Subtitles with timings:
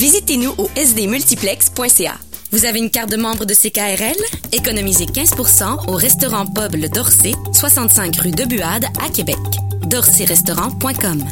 [0.00, 2.14] Visitez-nous au sdmultiplex.ca.
[2.52, 4.16] Vous avez une carte de membre de CKRL?
[4.50, 9.36] Économisez 15% au restaurant Pub Le Dorcet, 65 rue de Buade à Québec.
[9.88, 11.22] dorcetrestaurant.com.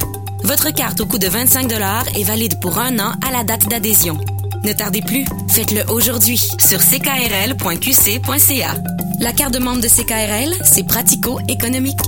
[0.45, 1.73] Votre carte au coût de 25
[2.15, 4.19] est valide pour un an à la date d'adhésion.
[4.63, 8.75] Ne tardez plus, faites-le aujourd'hui sur ckrl.qc.ca.
[9.21, 12.01] La carte de membre de CKRL, c'est pratico-économique.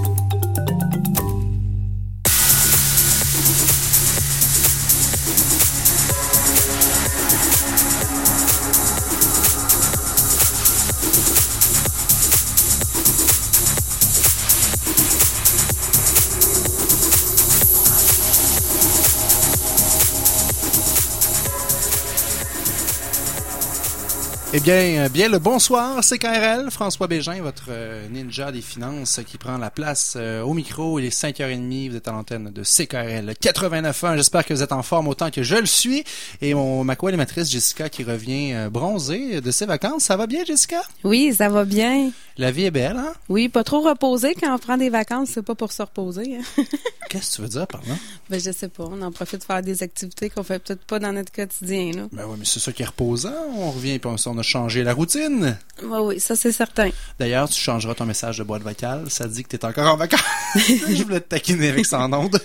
[24.60, 29.20] Eh bien, euh, bien le bonsoir, c'est KRL, François Bégin, votre euh, ninja des finances
[29.26, 30.98] qui prend la place euh, au micro.
[30.98, 34.16] Il est 5h30, vous êtes à l'antenne de CKRL 89.1.
[34.16, 36.04] J'espère que vous êtes en forme autant que je le suis.
[36.42, 40.04] Et mon, ma co-animatrice Jessica qui revient bronzée de ses vacances.
[40.04, 40.82] Ça va bien, Jessica?
[41.04, 42.10] Oui, ça va bien.
[42.36, 43.12] La vie est belle, hein?
[43.28, 44.34] Oui, pas trop reposé.
[44.34, 46.36] Quand on prend des vacances, c'est pas pour se reposer.
[46.36, 46.64] Hein.
[47.10, 47.94] Qu'est-ce que tu veux dire par là?
[48.30, 48.84] Ben, je sais pas.
[48.90, 52.08] On en profite de faire des activités qu'on fait peut-être pas dans notre quotidien, là.
[52.12, 53.34] Ben oui, mais c'est ça qui est reposant.
[53.56, 55.56] On revient et on a changé la routine.
[55.82, 56.90] Oui, oui, ça c'est certain.
[57.18, 59.04] D'ailleurs, tu changeras ton message de boîte vocale.
[59.08, 60.20] Ça dit que tu es encore en vacances.
[60.56, 62.40] je voulais te taquiner avec en onde.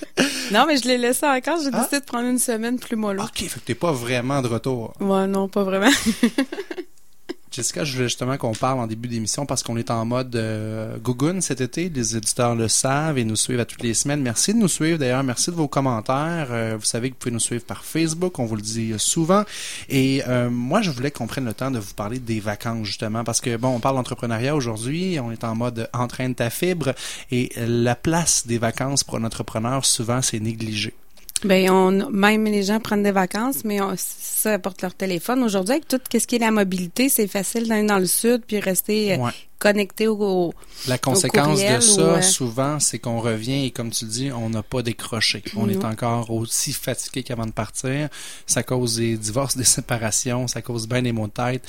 [0.51, 1.59] non, mais je l'ai laissé encore.
[1.61, 1.79] J'ai ah?
[1.79, 3.23] décidé de prendre une semaine plus mollo.
[3.23, 4.93] OK, fait que t'es pas vraiment de retour.
[4.99, 5.91] Ouais, non, pas vraiment.
[7.55, 10.97] Jessica, je voulais justement qu'on parle en début d'émission parce qu'on est en mode euh,
[11.39, 11.87] cet été.
[11.87, 14.21] Les éditeurs le savent et nous suivent à toutes les semaines.
[14.21, 15.23] Merci de nous suivre d'ailleurs.
[15.23, 16.47] Merci de vos commentaires.
[16.51, 18.39] Euh, vous savez que vous pouvez nous suivre par Facebook.
[18.39, 19.45] On vous le dit souvent.
[19.87, 23.23] Et euh, moi, je voulais qu'on prenne le temps de vous parler des vacances justement
[23.23, 25.17] parce que bon, on parle d'entrepreneuriat aujourd'hui.
[25.21, 26.93] On est en mode entraîne ta fibre
[27.31, 30.93] et la place des vacances pour un entrepreneur souvent c'est négligé.
[31.45, 35.43] Ben, on, même les gens prennent des vacances, mais on, ça apporte leur téléphone.
[35.43, 38.59] Aujourd'hui, avec tout ce qui est la mobilité, c'est facile d'aller dans le sud puis
[38.59, 39.29] rester euh,
[39.59, 40.53] connecté au,
[40.87, 44.49] La conséquence de ça, euh, souvent, c'est qu'on revient et comme tu le dis, on
[44.49, 45.43] n'a pas décroché.
[45.55, 48.09] On est encore aussi fatigué qu'avant de partir.
[48.47, 51.63] Ça cause des divorces, des séparations, ça cause bien des maux de tête.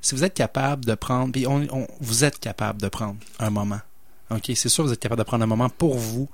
[0.00, 1.66] Si vous êtes capable de prendre, puis on,
[2.00, 3.80] vous êtes capable de prendre un moment
[4.30, 6.28] OK, c'est sûr, vous êtes capable de prendre un moment pour vous.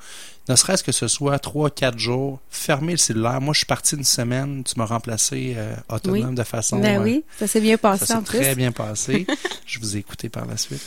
[0.49, 3.41] Ne serait-ce que ce soit trois, quatre jours, fermez le cellulaire.
[3.41, 6.79] Moi, je suis parti une semaine, tu m'as remplacé euh, autonome de façon.
[6.79, 8.39] Ben oui, euh, ça s'est bien passé ça en plus.
[8.39, 9.27] Très bien passé.
[9.67, 10.83] je vous ai écouté par la suite.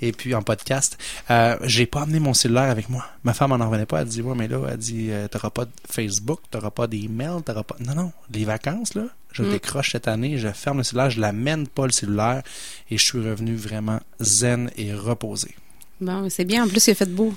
[0.00, 0.98] Et puis en podcast,
[1.30, 3.04] euh, j'ai pas amené mon cellulaire avec moi.
[3.22, 4.00] Ma femme en revenait pas.
[4.00, 7.42] Elle dit ouais, mais là, elle dit euh, t'auras pas de Facebook, t'auras pas d'email,
[7.44, 7.76] t'auras pas.
[7.80, 9.04] Non, non, les vacances là.
[9.32, 9.50] Je mm.
[9.50, 12.42] décroche cette année, je ferme le cellulaire, je l'amène pas le cellulaire
[12.90, 15.54] et je suis revenu vraiment zen et reposé.
[16.00, 16.64] Bon, c'est bien.
[16.64, 17.32] En plus, il a fait beau.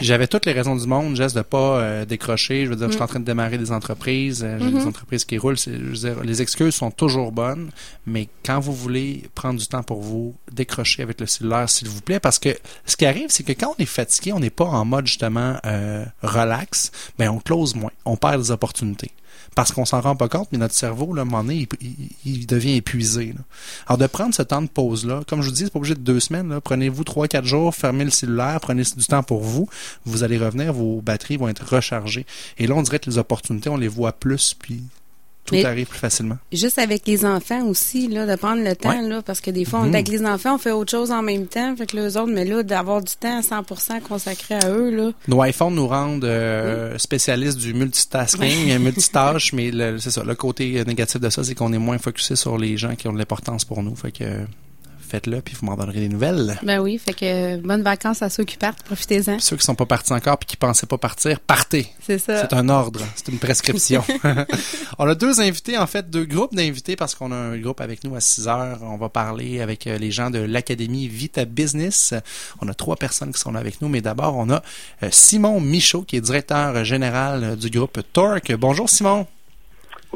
[0.00, 2.64] J'avais toutes les raisons du monde, Jess, de pas euh, décrocher.
[2.64, 4.42] Je veux dire, je suis en train de démarrer des entreprises.
[4.44, 4.88] Euh, j'ai des mm-hmm.
[4.88, 5.56] entreprises qui roulent.
[5.56, 7.70] Je veux dire, les excuses sont toujours bonnes,
[8.06, 12.00] mais quand vous voulez prendre du temps pour vous, décrocher avec le cellulaire, s'il vous
[12.00, 14.64] plaît, parce que ce qui arrive, c'est que quand on est fatigué, on n'est pas
[14.64, 19.12] en mode justement euh, relax, mais on close moins, on perd des opportunités
[19.56, 21.66] parce qu'on s'en rend pas compte, mais notre cerveau, là, à un moment donné,
[22.26, 23.34] il, devient épuisé.
[23.86, 26.00] Alors, de prendre ce temps de pause-là, comme je vous dis, c'est pas obligé de
[26.00, 26.60] deux semaines.
[26.62, 29.66] Prenez-vous trois, quatre jours, fermez le cellulaire, prenez du temps pour vous.
[30.04, 32.26] Vous allez revenir, vos batteries vont être rechargées.
[32.58, 34.82] Et là, on dirait que les opportunités, on les voit plus, puis
[35.46, 36.38] tout arrive plus facilement.
[36.52, 39.80] Juste avec les enfants aussi, là, de prendre le temps, là, parce que des fois,
[39.80, 39.94] mhm.
[39.94, 42.44] avec les enfants, on fait autre chose en même temps, fait que les autres, mais
[42.44, 45.10] là, d'avoir du temps à 100% consacré à eux, là.
[45.28, 51.20] Nos iPhones nous rendent euh, spécialistes du multitasking, multitâche, mais c'est ça, le côté négatif
[51.20, 53.82] de ça, c'est qu'on est moins focusé sur les gens qui ont de l'importance pour
[53.82, 54.24] nous, fait que
[55.06, 56.58] faites-le, puis vous m'en donnerez des nouvelles.
[56.62, 59.38] Ben oui, fait que bonnes vacances à ceux qui partent, profitez-en.
[59.38, 61.88] Ceux qui sont pas partis encore puis qui pensaient pas partir, partez.
[62.00, 62.42] C'est ça.
[62.42, 64.04] C'est un ordre, c'est une prescription.
[64.98, 68.04] on a deux invités, en fait, deux groupes d'invités parce qu'on a un groupe avec
[68.04, 68.78] nous à 6 heures.
[68.82, 72.14] On va parler avec euh, les gens de l'Académie Vita Business.
[72.60, 74.62] On a trois personnes qui sont là avec nous, mais d'abord, on a
[75.02, 78.52] euh, Simon Michaud, qui est directeur général du groupe Torque.
[78.54, 79.26] Bonjour Simon.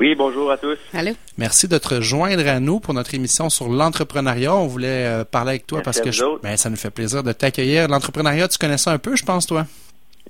[0.00, 0.78] Oui, bonjour à tous.
[0.94, 1.11] Allô?
[1.37, 4.57] Merci de te rejoindre à nous pour notre émission sur l'entrepreneuriat.
[4.57, 6.09] On voulait euh, parler avec toi parce que
[6.42, 7.86] ben, ça nous fait plaisir de t'accueillir.
[7.86, 9.66] L'entrepreneuriat, tu connais ça un peu, je pense, toi?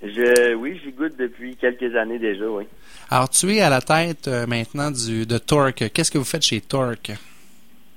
[0.03, 2.65] Je, oui, j'y goûte depuis quelques années déjà, oui.
[3.11, 5.89] Alors, tu es à la tête euh, maintenant du, de Torque.
[5.95, 7.13] Qu'est-ce que vous faites chez Torque?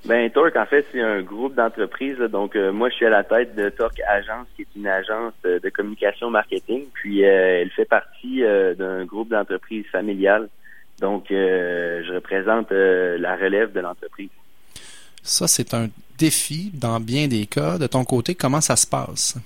[0.05, 2.19] Ben, Torque, en fait, c'est un groupe d'entreprises.
[2.19, 5.33] Donc, euh, moi, je suis à la tête de Torque Agence, qui est une agence
[5.43, 6.83] de communication marketing.
[6.93, 8.43] Puis, elle fait partie
[8.77, 10.49] d'un groupe d'entreprises familiales
[10.99, 14.29] donc, euh, je représente euh, la relève de l'entreprise.
[15.21, 15.87] Ça, c'est un
[16.17, 17.77] défi dans bien des cas.
[17.77, 19.37] De ton côté, comment ça se passe?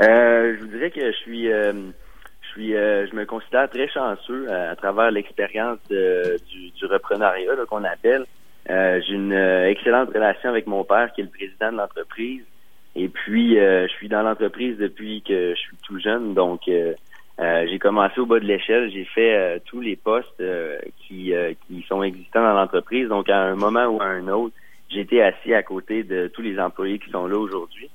[0.00, 4.74] Euh, je vous dirais que je suis, je suis, je me considère très chanceux à,
[4.74, 8.24] travers l'expérience du, du, reprenariat ça qu'on appelle.
[8.68, 12.42] J'ai une excellente relation avec mon père qui est le président de l'entreprise.
[12.96, 16.68] Et puis, je suis dans l'entreprise depuis que je suis tout jeune, donc
[17.38, 18.90] j'ai commencé au bas de l'échelle.
[18.90, 20.42] J'ai fait tous les postes
[20.98, 21.32] qui,
[21.66, 23.08] qui sont existants dans l'entreprise.
[23.08, 24.54] Donc, à un moment ou à un autre,
[24.90, 27.90] j'étais assis à côté de tous les employés qui sont là aujourd'hui.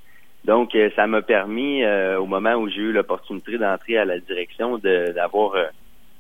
[0.46, 4.20] Donc, euh, ça m'a permis, euh, au moment où j'ai eu l'opportunité d'entrer à la
[4.20, 5.54] direction, d'avoir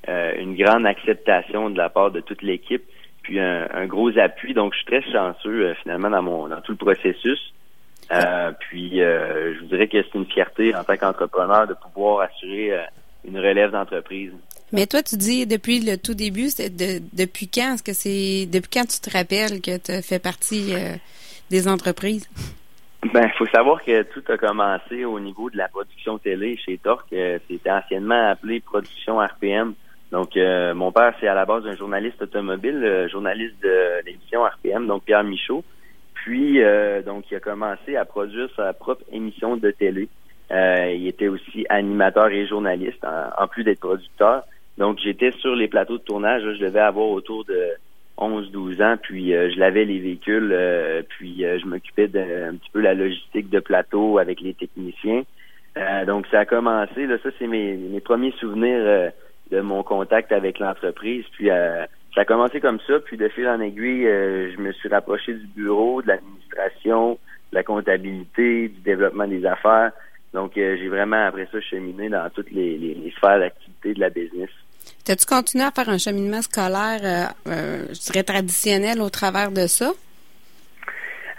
[0.07, 2.83] euh, une grande acceptation de la part de toute l'équipe,
[3.23, 4.53] puis un, gros appui.
[4.53, 7.53] Donc, je suis très chanceux finalement dans mon dans tout le processus.
[8.59, 12.71] puis, je vous dirais que c'est une fierté en tant qu'entrepreneur de pouvoir assurer
[13.25, 14.31] une relève d'entreprise.
[14.71, 17.73] Mais toi, tu dis depuis le tout début, c'est depuis quand?
[17.73, 20.73] Est-ce que c'est depuis quand tu te rappelles que tu fais partie
[21.49, 22.29] des entreprises?
[23.13, 26.77] Ben, il faut savoir que tout a commencé au niveau de la production télé chez
[26.77, 27.13] Torque.
[27.13, 29.73] Euh, c'était anciennement appelé production RPM.
[30.11, 34.85] Donc, euh, mon père, c'est à la base un journaliste automobile, journaliste de l'émission RPM,
[34.85, 35.63] donc Pierre Michaud.
[36.13, 40.09] Puis, euh, donc, il a commencé à produire sa propre émission de télé.
[40.51, 44.43] Il était aussi animateur et journaliste, en plus d'être producteur.
[44.77, 46.41] Donc, j'étais sur les plateaux de tournage.
[46.41, 47.75] je devais avoir autour de
[48.19, 52.69] 11-12 ans, puis euh, je lavais les véhicules, euh, puis euh, je m'occupais d'un petit
[52.71, 55.23] peu la logistique de plateau avec les techniciens.
[56.05, 59.11] donc ça a commencé, là, ça c'est mes, mes premiers souvenirs
[59.51, 61.23] de mon contact avec l'entreprise.
[61.31, 65.33] Puis ça a commencé comme ça, puis de fil en aiguille, je me suis rapproché
[65.33, 67.17] du bureau, de l'administration,
[67.51, 69.91] de la comptabilité, du développement des affaires.
[70.33, 74.49] Donc j'ai vraiment après ça cheminé dans toutes les, les sphères d'activité de la business.
[75.05, 79.65] T'as-tu continué à faire un cheminement scolaire, euh, euh, je dirais traditionnel au travers de
[79.67, 79.91] ça?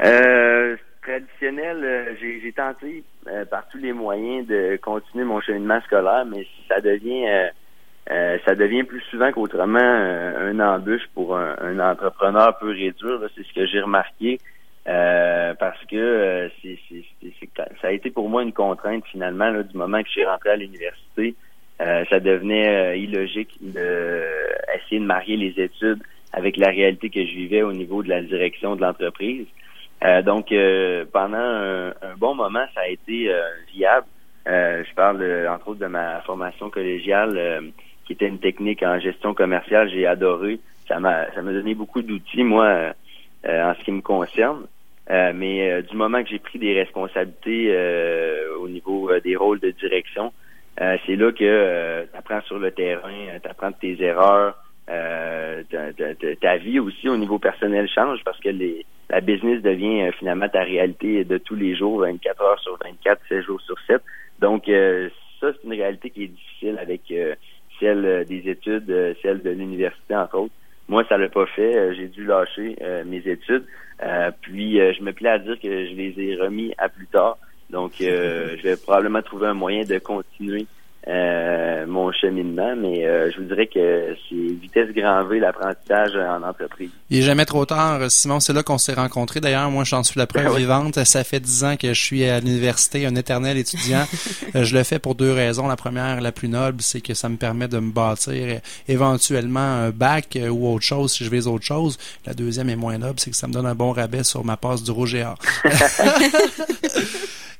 [0.02, 3.04] Euh, traditionnel, j'ai tenté
[3.50, 7.50] par tous les moyens de continuer mon cheminement scolaire, mais ça devient
[8.44, 13.20] ça devient plus souvent qu'autrement un embûche pour un, entrepreneur peu réduire.
[13.36, 14.40] C'est ce que j'ai remarqué.
[15.58, 16.78] Parce que c'est,
[17.54, 21.34] ça a été pour moi une contrainte finalement du moment que j'ai rentré à l'université.
[21.80, 26.02] Euh, ça devenait euh, illogique d'essayer de marier les études
[26.32, 29.46] avec la réalité que je vivais au niveau de la direction de l'entreprise.
[30.04, 30.52] Euh, donc,
[31.12, 33.30] pendant un, bon moment, ça a été
[33.72, 34.06] viable.
[34.46, 37.72] je parle entre autres de ma formation collégiale,
[38.04, 39.90] qui était une technique en gestion commerciale.
[39.90, 40.60] J'ai adoré.
[40.86, 42.92] Ça m'a ça m'a donné beaucoup d'outils, moi,
[43.44, 44.66] en ce qui me concerne.
[45.34, 47.74] Mais du moment que j'ai pris des responsabilités
[48.58, 50.32] au niveau des rôles de direction,
[50.80, 54.02] euh, c'est là que euh, tu apprends sur le terrain, euh, tu apprends de tes
[54.02, 54.56] erreurs,
[54.88, 55.62] euh,
[56.40, 60.62] ta, vie aussi au niveau personnel change parce que les, la business devient finalement ta
[60.62, 64.00] réalité de tous les jours, 24 heures sur 24, 7 jours sur 7.
[64.38, 67.12] Donc ça, c'est une réalité qui est difficile avec
[67.78, 70.54] celle des études, celle de l'université, entre autres.
[70.90, 71.94] Moi, ça l'a pas fait.
[71.94, 72.76] J'ai dû lâcher
[73.06, 73.64] mes études.
[74.42, 77.38] puis je me plais à dire que je les ai remis à plus tard.
[77.70, 80.66] Donc, euh, je vais probablement trouver un moyen de continuer
[81.08, 86.46] euh, mon cheminement, mais euh, je vous dirais que c'est vitesse grand V l'apprentissage en
[86.46, 86.90] entreprise.
[87.08, 88.38] Il est jamais trop tard, Simon.
[88.38, 89.40] C'est là qu'on s'est rencontrés.
[89.40, 91.02] D'ailleurs, moi, j'en suis la preuve vivante.
[91.04, 94.04] Ça fait dix ans que je suis à l'université, un éternel étudiant.
[94.54, 95.68] je le fais pour deux raisons.
[95.68, 99.90] La première, la plus noble, c'est que ça me permet de me bâtir éventuellement un
[99.90, 101.98] bac ou autre chose si je vais autre chose.
[102.26, 104.56] La deuxième est moins noble, c'est que ça me donne un bon rabais sur ma
[104.56, 105.24] passe du Rouge Et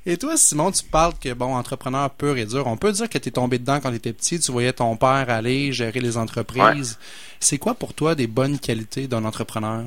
[0.19, 3.29] toi, Simon, tu parles que, bon, entrepreneur pur et dur, on peut dire que tu
[3.29, 6.97] es tombé dedans quand tu étais petit, tu voyais ton père aller gérer les entreprises.
[7.39, 9.83] C'est quoi pour toi des bonnes qualités d'un entrepreneur?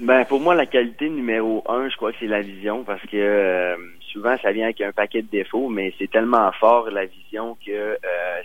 [0.00, 3.16] Ben, pour moi, la qualité numéro un, je crois que c'est la vision, parce que
[3.16, 3.76] euh,
[4.12, 7.70] souvent, ça vient avec un paquet de défauts, mais c'est tellement fort, la vision, que
[7.70, 7.96] euh,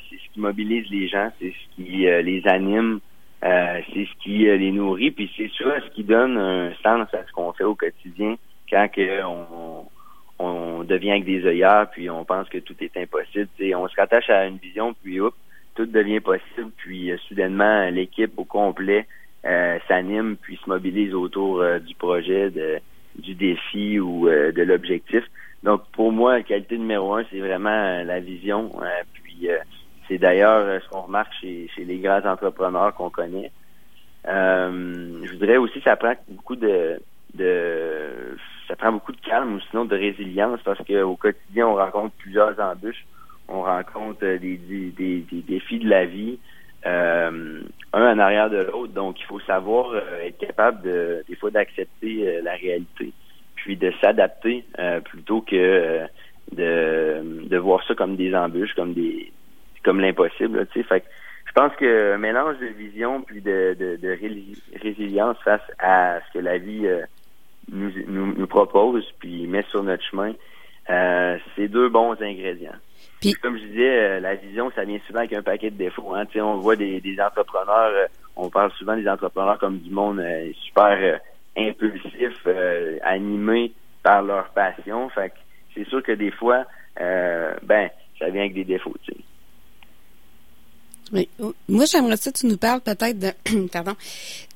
[0.09, 2.99] c'est ce qui mobilise les gens, c'est ce qui euh, les anime,
[3.41, 7.31] c'est ce qui les nourrit, puis c'est souvent ce qui donne un sens à ce
[7.31, 8.37] qu'on fait au quotidien
[8.69, 9.85] quand on,
[10.39, 13.47] on devient avec des œillères, puis on pense que tout est impossible.
[13.75, 15.33] on se rattache à une vision, puis hop,
[15.75, 19.07] tout devient possible, puis euh, soudainement, l'équipe au complet
[19.45, 22.79] euh, s'anime, puis se mobilise autour euh, du projet, de,
[23.17, 25.23] du défi ou de l'objectif.
[25.63, 28.71] Donc, pour moi, la qualité numéro un, c'est vraiment la vision.
[29.13, 29.47] puis,
[30.07, 33.51] c'est d'ailleurs ce qu'on remarque chez, chez les grands entrepreneurs qu'on connaît.
[34.25, 36.99] je voudrais aussi, ça prend beaucoup de
[38.75, 42.59] ça prend beaucoup de calme ou sinon de résilience parce qu'au quotidien, on rencontre plusieurs
[42.59, 43.05] embûches.
[43.47, 46.39] On rencontre euh, des, défis de la vie,
[46.85, 47.61] euh,
[47.93, 48.93] un en arrière de l'autre.
[48.93, 53.13] Donc, il faut savoir euh, être capable de, des fois d'accepter la réalité,
[53.55, 54.65] puis de s'adapter
[55.05, 56.01] plutôt que
[56.51, 59.31] de, de voir ça comme des embûches, comme des
[59.83, 60.67] comme l'impossible.
[60.73, 61.03] Tu sais,
[61.45, 66.43] je pense que un mélange de vision puis de, de, résilience face à ce que
[66.43, 66.87] la vie
[67.71, 70.33] nous, nous, propose puis met sur notre chemin,
[71.55, 72.75] c'est deux bons ingrédients.
[73.21, 76.13] Puis, comme je disais, la vision, ça vient souvent avec un paquet de défauts.
[76.13, 76.25] Hein.
[76.35, 80.23] On voit des, des entrepreneurs, on parle souvent des entrepreneurs comme du monde
[80.65, 81.19] super
[81.57, 82.47] impulsifs,
[83.03, 83.71] animés
[84.03, 85.09] par leur passion.
[85.09, 85.33] Fait
[85.73, 86.65] c'est sûr que des fois,
[86.99, 88.95] ben, ça vient avec des défauts.
[89.03, 89.19] Tu sais.
[91.13, 91.29] Oui.
[91.69, 93.95] Moi, j'aimerais ça que tu nous parles peut-être de, pardon,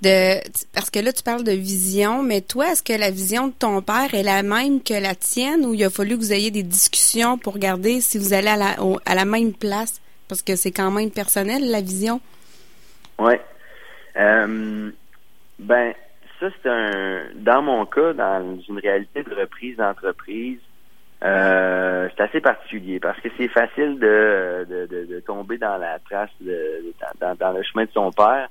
[0.01, 0.39] de,
[0.73, 3.81] parce que là, tu parles de vision, mais toi, est-ce que la vision de ton
[3.81, 6.63] père est la même que la tienne ou il a fallu que vous ayez des
[6.63, 8.75] discussions pour regarder si vous allez à la,
[9.05, 10.01] à la même place?
[10.27, 12.21] Parce que c'est quand même personnel, la vision.
[13.19, 13.33] Oui.
[14.15, 14.91] Euh,
[15.59, 15.93] ben,
[16.39, 20.59] ça, c'est un, dans mon cas, dans une réalité de reprise d'entreprise,
[21.21, 26.29] euh, c'est assez particulier parce que c'est facile de, de, de, tomber dans la trace,
[26.39, 28.47] de, dans, dans, le chemin de son père.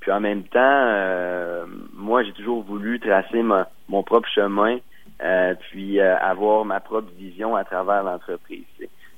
[0.00, 3.42] Puis en même temps, euh, moi, j'ai toujours voulu tracer
[3.88, 4.78] mon propre chemin,
[5.22, 8.64] euh, puis avoir ma propre vision à travers l'entreprise.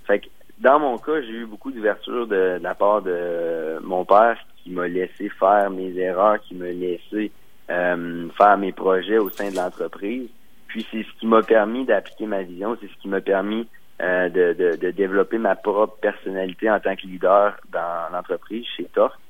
[0.06, 0.26] Fait que
[0.58, 4.86] dans mon cas, j'ai eu beaucoup d'ouverture de, la part de mon père qui m'a
[4.86, 7.32] laissé faire mes erreurs, qui m'a laissé
[7.66, 10.28] faire mes projets au sein de l'entreprise.
[10.72, 13.68] Puis c'est ce qui m'a permis d'appliquer ma vision, c'est ce qui m'a permis
[14.00, 19.20] euh, de, de, développer ma propre personnalité en tant que leader dans l'entreprise chez Torque.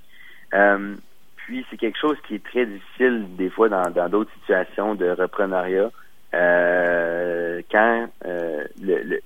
[0.54, 0.94] Euh,
[1.34, 5.90] puis c'est quelque chose qui est très difficile des fois dans d'autres situations de reprenariat.
[6.32, 8.08] Euh, quand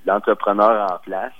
[0.06, 1.34] l'entrepreneur en place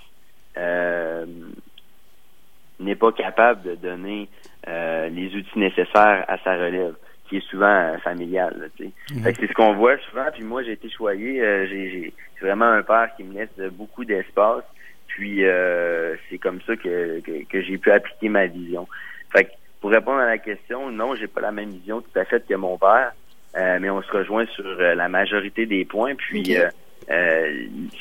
[2.80, 4.28] n'est pas capable de donner
[4.66, 6.97] les outils nécessaires à sa relève
[7.28, 8.71] qui est souvent euh, familial.
[8.78, 9.23] Mhm.
[9.25, 10.26] c'est ce qu'on voit souvent.
[10.33, 11.40] Puis moi, j'ai été choyé.
[11.40, 14.64] Euh, j'ai vraiment un père qui me laisse beaucoup d'espace.
[15.09, 18.87] Puis euh, c'est comme ça que, que, j'ai pu appliquer ma vision.
[19.33, 19.49] Fait
[19.80, 22.54] pour répondre à la question, non, j'ai pas la même vision tout à fait que
[22.54, 23.12] mon père,
[23.54, 26.14] mais on se rejoint sur la majorité des points.
[26.14, 26.56] Puis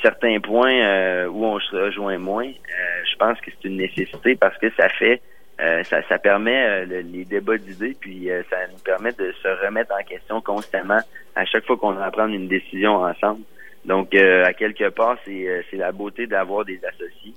[0.02, 4.72] certains points où on se rejoint moins, je pense que c'est une nécessité parce que
[4.72, 5.22] ça fait
[5.62, 9.66] euh, ça, ça, permet euh, les débats d'idées, puis euh, ça nous permet de se
[9.66, 11.00] remettre en question constamment
[11.36, 13.42] à chaque fois qu'on va prendre une décision ensemble.
[13.86, 17.36] Donc, à quelque part, c'est, c'est la beauté d'avoir des associés.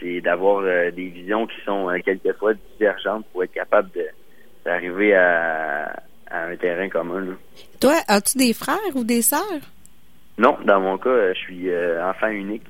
[0.00, 4.06] c'est d'avoir des visions qui sont quelquefois divergentes pour être capable de,
[4.64, 7.36] d'arriver à, à un terrain commun.
[7.80, 9.40] Toi, as-tu des frères ou des sœurs?
[10.36, 11.70] Non, dans mon cas, je suis
[12.02, 12.66] enfant unique.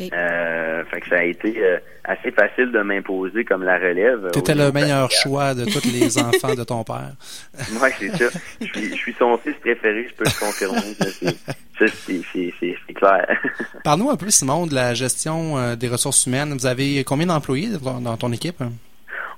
[0.00, 4.30] Euh, fait que ça a été euh, assez facile de m'imposer comme la relève.
[4.32, 7.12] Tu étais le meilleur choix de tous les enfants de ton père.
[7.82, 8.38] Oui, c'est ça.
[8.60, 11.36] Je suis, son fils préféré, je peux le confirmer.
[11.78, 13.26] Ça, c'est clair.
[13.84, 16.52] Parle-nous un peu, Simon, de la gestion euh, des ressources humaines.
[16.52, 18.62] Vous avez combien d'employés dans ton équipe?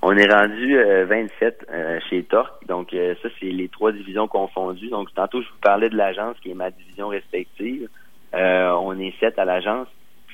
[0.02, 1.66] On est rendu 27
[2.08, 2.66] chez Torque.
[2.66, 4.88] Donc, ça, c'est les trois divisions confondues.
[4.88, 7.86] Donc, tantôt, je vous parlais de l'agence qui est ma division respective.
[8.32, 9.88] on est sept à l'agence.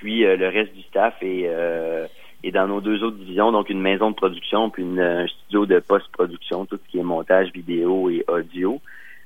[0.06, 2.06] Puis euh, le reste du staff est, euh,
[2.54, 5.80] dans nos deux autres divisions, donc une maison de production puis une, un studio de
[5.80, 8.80] post-production, tout ce qui est montage vidéo et audio.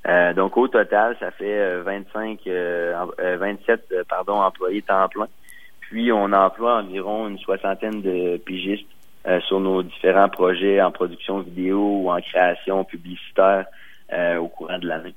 [0.09, 5.29] Euh, donc au total, ça fait 25, 27 pardon employés temps plein.
[5.81, 8.89] Puis on emploie environ une soixantaine de pigistes
[9.49, 13.67] sur nos différents projets en production vidéo ou en création publicitaire
[14.39, 15.15] au courant de l'année.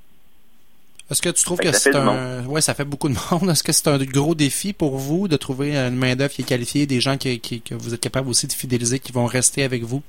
[1.13, 2.43] Est-ce que tu trouves que, c'est un.
[2.48, 3.51] Ouais, ça fait beaucoup de monde.
[3.51, 6.88] Est-ce que c'est un gros défi pour vous de trouver une main-d'œuvre qui est qualifiée,
[6.88, 10.01] des gens qui, que vous êtes capable aussi de fidéliser, qui vont rester avec vous?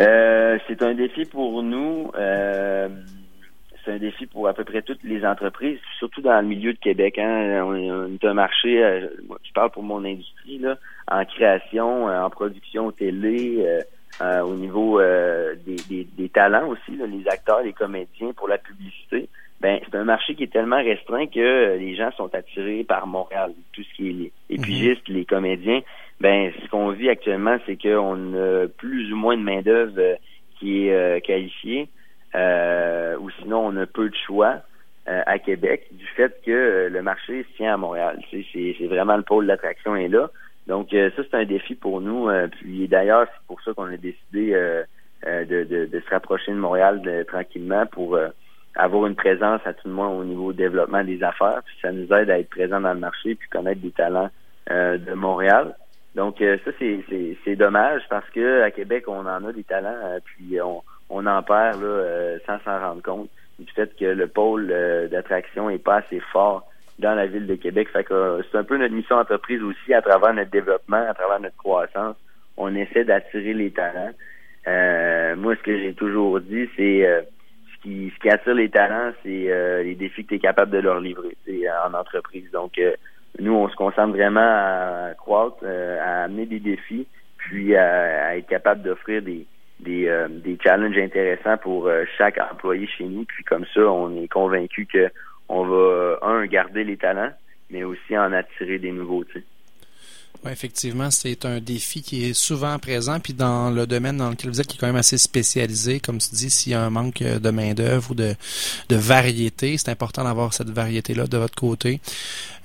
[0.00, 2.12] Euh, c'est un défi pour nous.
[2.16, 2.88] Euh,
[3.84, 6.78] c'est un défi pour à peu près toutes les entreprises, surtout dans le milieu de
[6.78, 7.18] Québec.
[7.18, 7.60] Hein.
[7.64, 9.08] On, est un marché, euh,
[9.42, 10.78] je parle pour mon industrie, là,
[11.10, 13.66] en création, en production télé,
[14.20, 19.28] euh, au niveau euh, des, des, talents aussi, les acteurs, les comédiens pour la publicité,
[19.60, 23.08] ben c'est un marché qui est tellement restreint que euh, les gens sont attirés par
[23.08, 23.52] Montréal.
[23.72, 24.64] Tout ce qui est les, les mhm.
[24.64, 25.80] pigistes, les comédiens,
[26.20, 30.16] ben ce qu'on vit actuellement, c'est qu'on a plus ou moins de main d'œuvre
[30.60, 31.88] qui est qualifiée,
[32.34, 34.60] ou sinon on a peu de choix.
[35.06, 38.20] à Québec du fait que le marché se tient à Montréal.
[38.30, 40.30] C'est vraiment le pôle d'attraction est là.
[40.66, 42.28] Donc euh, ça, c'est un défi pour nous.
[42.28, 44.82] Euh, puis d'ailleurs, c'est pour ça qu'on a décidé euh,
[45.22, 48.18] de, de, de, se rapprocher de Montréal tranquillement pour
[48.74, 51.62] avoir une présence à tout le monde au niveau développement des affaires.
[51.64, 54.28] Puis ça nous aide à être présents dans le marché puis connaître des talents
[54.68, 55.76] de Montréal.
[56.14, 60.82] Donc ça, c'est, dommage parce que à Québec, on en a des talents, puis on,
[61.08, 64.66] on en perd là, sans s'en rendre compte du fait que le pôle
[65.10, 66.68] d'attraction est pas assez fort
[66.98, 67.88] dans la ville de Québec.
[67.92, 71.14] Fait que euh, c'est un peu notre mission entreprise aussi à travers notre développement, à
[71.14, 72.16] travers notre croissance.
[72.56, 74.12] on essaie d'attirer les talents.
[75.36, 79.82] moi, ce que j'ai toujours dit, c'est ce qui, ce qui attire les talents, c'est
[79.82, 81.36] les défis que tu es capable de leur livrer
[81.84, 82.50] en entreprise.
[82.52, 82.80] Donc,
[83.40, 88.82] nous, on se concentre vraiment à croître, à amener des défis, puis à être capable
[88.82, 89.46] d'offrir des,
[89.80, 93.24] des, euh, des challenges intéressants pour euh, chaque employé chez nous.
[93.24, 95.10] Puis comme ça, on est convaincu que
[95.48, 97.32] on va, un, garder les talents,
[97.70, 99.24] mais aussi en attirer des nouveaux.
[100.44, 104.50] Oui, effectivement, c'est un défi qui est souvent présent, puis dans le domaine dans lequel
[104.50, 106.90] vous êtes, qui est quand même assez spécialisé, comme tu dis, s'il y a un
[106.90, 108.34] manque de main-d'œuvre ou de,
[108.88, 112.00] de variété, c'est important d'avoir cette variété-là de votre côté.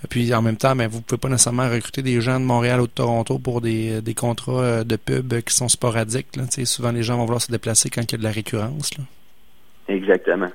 [0.10, 2.88] Puis en même temps, ben, vous pouvez pas nécessairement recruter des gens de Montréal ou
[2.88, 6.36] de Toronto pour des, des contrats euh, de pub qui sont sporadiques.
[6.36, 6.44] Là.
[6.66, 8.98] souvent, les gens vont vouloir se déplacer quand il y a de la récurrence.
[8.98, 9.04] Là.
[9.90, 10.50] Exactement.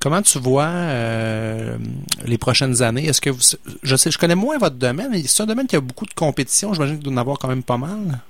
[0.00, 1.76] Comment tu vois euh,
[2.24, 3.06] les prochaines années?
[3.06, 3.40] Est-ce que vous,
[3.82, 6.14] je sais, je connais moins votre domaine, mais c'est un domaine qui a beaucoup de
[6.14, 6.72] compétition.
[6.72, 8.20] J'imagine que vous en avoir quand même pas mal.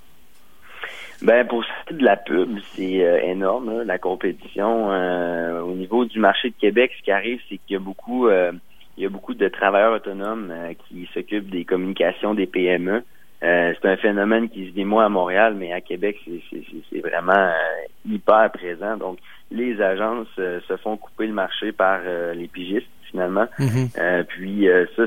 [1.21, 6.19] Ben pour ce de la pub, c'est euh, énorme la compétition euh, au niveau du
[6.21, 6.93] marché de Québec.
[6.97, 10.51] Ce qui arrive, c'est qu'il y a beaucoup, il y a beaucoup de travailleurs autonomes
[10.89, 13.03] qui s'occupent des communications des PME.
[13.43, 16.19] c'est un phénomène qui se vit moins à Montréal, mais à Québec,
[16.91, 17.53] c'est vraiment
[18.09, 18.97] hyper présent.
[18.97, 19.19] Donc,
[19.51, 23.47] les agences euh, se font couper le marché par euh, les pigistes finalement.
[23.59, 23.89] Mhm.
[23.99, 25.05] Euh, puis ça,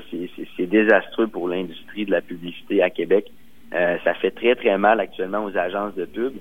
[0.57, 3.31] c'est désastreux pour l'industrie de la publicité à Québec.
[3.71, 6.33] ça fait très très mal actuellement aux agences de pub,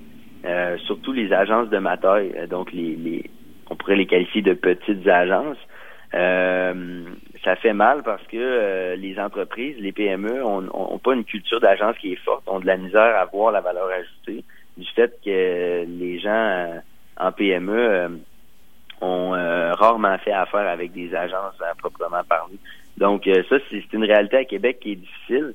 [0.86, 2.32] surtout les agences de ma taille.
[2.48, 3.30] donc les, les,
[3.68, 5.58] on pourrait les qualifier de petites agences.
[6.12, 11.98] ça fait mal parce que les entreprises, les PME, ont, ont pas une culture d'agence
[11.98, 14.44] qui est forte, ont de la misère à voir la valeur ajoutée
[14.78, 16.80] du fait que les gens
[17.20, 18.08] en PME euh,
[19.00, 22.58] ont euh, rarement fait affaire avec des agences à proprement parler.
[22.96, 25.54] Donc euh, ça, c'est une réalité à Québec qui est difficile.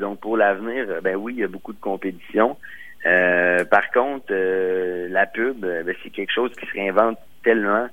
[0.00, 2.56] donc pour l'avenir, ben oui, il y a beaucoup de compétition.
[3.04, 7.88] par contre, la pub, ben, c'est quelque chose qui se réinvente tellement,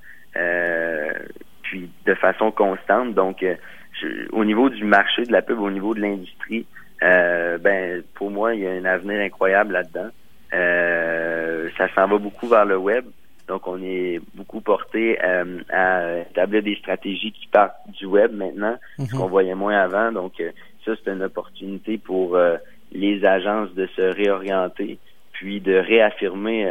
[1.64, 3.14] puis de façon constante.
[3.14, 3.46] Donc,
[4.32, 6.66] au niveau du marché de la pub, au niveau de l'industrie,
[7.00, 10.10] ben pour moi, il y a un avenir incroyable là-dedans.
[10.54, 11.33] Euh,
[11.78, 13.06] ça s'en va beaucoup vers le web.
[13.48, 18.78] Donc, on est beaucoup porté euh, à établir des stratégies qui partent du web maintenant,
[18.98, 19.10] ce mhm.
[19.10, 20.12] qu'on voyait moins avant.
[20.12, 20.52] Donc, euh,
[20.86, 22.38] ça, c'est une opportunité pour
[22.92, 24.98] les agences de se réorienter,
[25.32, 26.66] puis de réaffirmer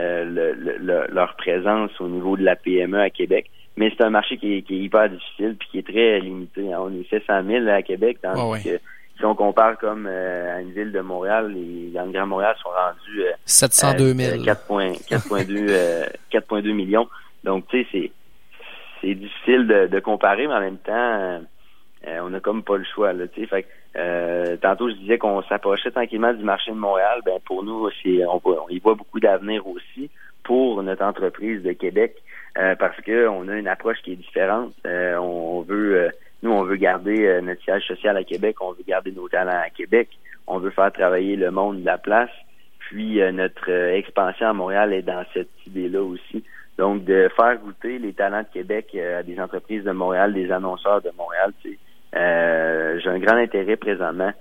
[1.09, 3.51] leur présence au niveau de la PME à Québec.
[3.77, 6.63] Mais c'est un marché qui est, hyper difficile puis qui est très limité.
[6.75, 8.79] On est 700 000 à Québec, tandis que
[9.23, 12.57] si on compare comme euh, à une ville de Montréal, les dans le Grand Montréal
[12.61, 14.43] sont rendus 702 000.
[16.33, 17.09] 4,2 millions.
[17.45, 18.11] Donc tu sais c'est
[19.01, 21.39] c'est difficile de, comparer, mais en même temps euh,
[22.21, 23.27] on a comme pas le choix là.
[23.49, 27.21] Fait euh, tantôt je disais qu'on s'approchait tranquillement du marché de Montréal.
[27.25, 30.11] Ben pour nous c'est on, on y voit beaucoup d'avenir aussi
[30.43, 32.17] pour notre entreprise de Québec
[32.55, 34.73] parce que on a une approche qui est différente.
[34.85, 36.11] on veut
[36.43, 39.61] nous, on veut garder euh, notre siège social à Québec, on veut garder nos talents
[39.65, 40.09] à Québec,
[40.47, 42.31] on veut faire travailler le monde de la place.
[42.81, 46.43] Puis euh, notre euh, expansion à Montréal est dans cette idée-là aussi.
[46.79, 51.03] Donc, de faire goûter les talents de Québec à des entreprises de Montréal, des annonceurs
[51.03, 54.33] de Montréal, j'ai un grand intérêt présentement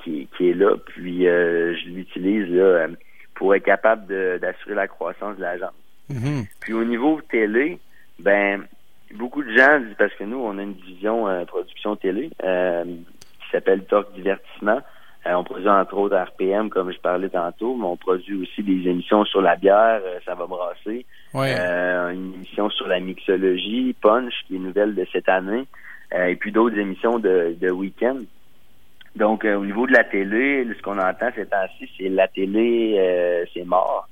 [0.00, 0.76] qui, est là.
[0.84, 2.88] Puis je l'utilise là
[3.36, 5.72] pour être capable d'assurer la croissance de l'agence.
[6.10, 6.46] Mm-hmm.
[6.60, 7.78] Puis au niveau télé,
[8.18, 8.64] ben
[9.14, 12.84] beaucoup de gens disent, parce que nous, on a une division euh, production télé euh,
[12.84, 14.80] qui s'appelle Talk Divertissement.
[15.26, 18.88] Euh, on produit entre autres RPM, comme je parlais tantôt, mais on produit aussi des
[18.88, 21.06] émissions sur la bière, ça va brasser.
[21.34, 25.64] une émission sur la mixologie, Punch, qui est nouvelle de cette année,
[26.14, 28.18] et puis d'autres émissions de, de week-end.
[29.14, 33.64] Donc, au niveau de la télé, ce qu'on entend ces temps-ci, c'est la télé, c'est
[33.64, 34.08] mort.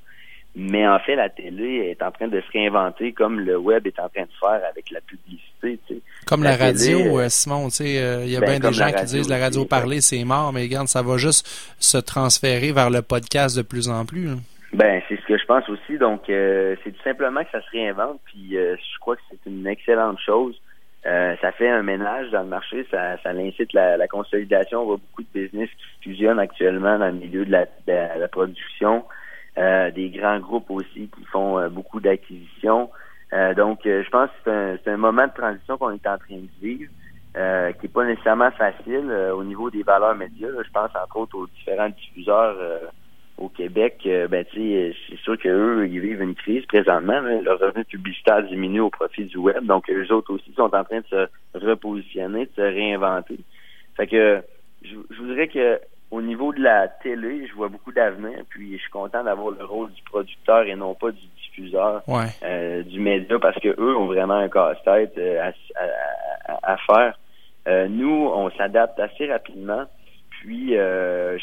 [0.57, 3.99] Mais en fait, la télé est en train de se réinventer comme le web est
[4.01, 5.79] en train de faire avec la publicité.
[6.27, 8.91] Comme la, radio, euh, Simon, tu sais, euh, il y a ben, bien des gens
[8.91, 11.47] qui disent la radio parler, c'est mort, mais regarde, ça va juste
[11.79, 14.29] se transférer vers le podcast de plus en plus.
[14.73, 15.99] Ben, c'est ce que je pense aussi.
[15.99, 19.67] Donc, euh, c'est tout simplement que ça se réinvente, puis je crois que c'est une
[19.69, 20.61] excellente chose.
[21.05, 24.83] ça fait un ménage dans le marché, ça, ça incite la, la, consolidation.
[24.83, 25.69] On voit beaucoup de business
[26.03, 29.05] qui fusionnent actuellement dans le milieu de la, de la production.
[29.61, 32.89] Euh, des grands groupes aussi qui font euh, beaucoup d'acquisitions.
[33.35, 36.49] Euh, donc, je pense que c'est un, moment de transition qu'on est en train de
[36.63, 36.91] vivre,
[37.35, 40.49] qui n'est pas nécessairement facile au niveau des valeurs médias.
[40.49, 42.57] Je pense entre autres aux différents diffuseurs
[43.39, 44.01] au Québec.
[44.05, 47.21] ben, c'est sûr qu'eux, ils vivent une crise présentement.
[47.21, 49.65] Leur revenu publicitaire diminue au profit du web.
[49.65, 53.39] Donc, eux autres aussi sont en train de se repositionner, de se réinventer.
[53.97, 54.43] Fait que
[54.83, 55.79] je, je voudrais que
[56.11, 59.65] au niveau de la télé, je vois beaucoup d'avenir, puis je suis content d'avoir le
[59.65, 62.03] rôle du producteur et non pas du diffuseur
[62.43, 65.51] euh, du média parce que eux ont vraiment un casse-tête euh,
[66.63, 67.19] à, faire.
[67.69, 69.85] Euh, nous, on s'adapte assez rapidement.
[70.31, 70.75] Puis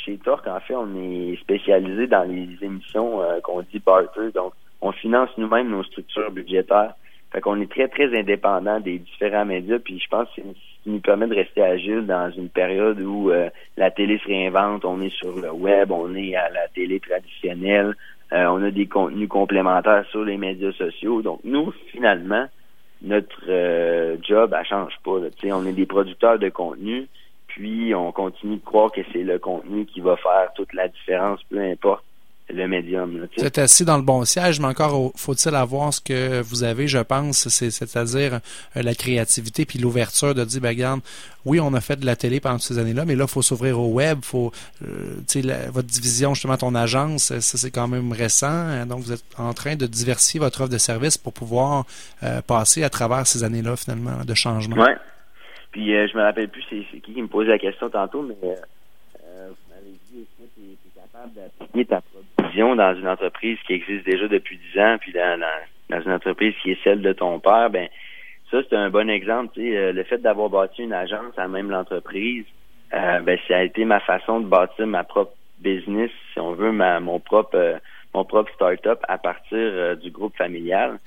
[0.03, 4.91] chez Torque, en fait, on est spécialisé dans les émissions qu'on dit barter, donc on
[4.91, 6.95] finance nous-mêmes nos structures budgétaires.
[7.31, 10.43] Fait qu'on est très, très indépendant des différents médias, puis je pense que c'est
[10.87, 15.01] nous permet de rester agile dans une période où euh, la télé se réinvente, on
[15.01, 17.95] est sur le web, on est à la télé traditionnelle,
[18.33, 21.21] euh, on a des contenus complémentaires sur les médias sociaux.
[21.21, 22.45] Donc nous, finalement,
[23.01, 25.19] notre euh, job, elle change pas.
[25.53, 27.07] On est des producteurs de contenu,
[27.47, 31.41] puis on continue de croire que c'est le contenu qui va faire toute la différence,
[31.49, 32.03] peu importe
[32.49, 33.27] le médium.
[33.37, 36.87] vous êtes assis dans le bon siège, mais encore faut-il avoir ce que vous avez,
[36.87, 38.39] je pense, c'est-à-dire
[38.75, 41.01] euh, la créativité puis l'ouverture de dire, ben, regarde,
[41.45, 43.79] oui, on a fait de la télé pendant ces années-là, mais là, il faut s'ouvrir
[43.79, 44.51] au web, faut,
[44.83, 49.23] euh, votre division, justement, ton agence, ça c'est quand même récent, hein, donc vous êtes
[49.37, 51.85] en train de diversifier votre offre de service pour pouvoir
[52.23, 54.77] euh, passer à travers ces années-là, finalement, de changement.
[54.77, 54.91] Oui.
[55.71, 59.55] Puis je me rappelle plus c'est qui qui me posait la question tantôt, mais vous
[59.69, 62.01] m'avez dit, est-ce que tu es capable d'appliquer ta
[62.55, 65.39] dans une entreprise qui existe déjà depuis dix ans, puis dans,
[65.89, 67.87] une entreprise qui est celle de ton père, ben
[68.51, 69.59] ça c'est un bon exemple.
[69.59, 72.45] Euh, le fait d'avoir bâti une agence à même l'entreprise,
[72.93, 76.71] euh, ben ça a été ma façon de bâtir ma propre business, si on veut,
[76.71, 77.77] mon propre euh,
[78.13, 80.97] mon propre start-up à partir du groupe familial.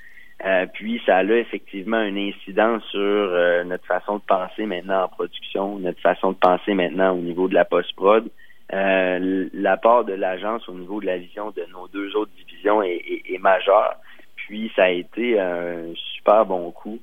[0.73, 5.99] puis ça a effectivement une incidence sur notre façon de penser maintenant en production, notre
[5.99, 8.29] façon de penser maintenant au niveau de la post-prod.
[8.73, 13.01] Euh, l'apport de l'agence au niveau de la vision de nos deux autres divisions est,
[13.29, 13.95] est, majeur.
[14.37, 16.99] Puis ça a été un super bon coup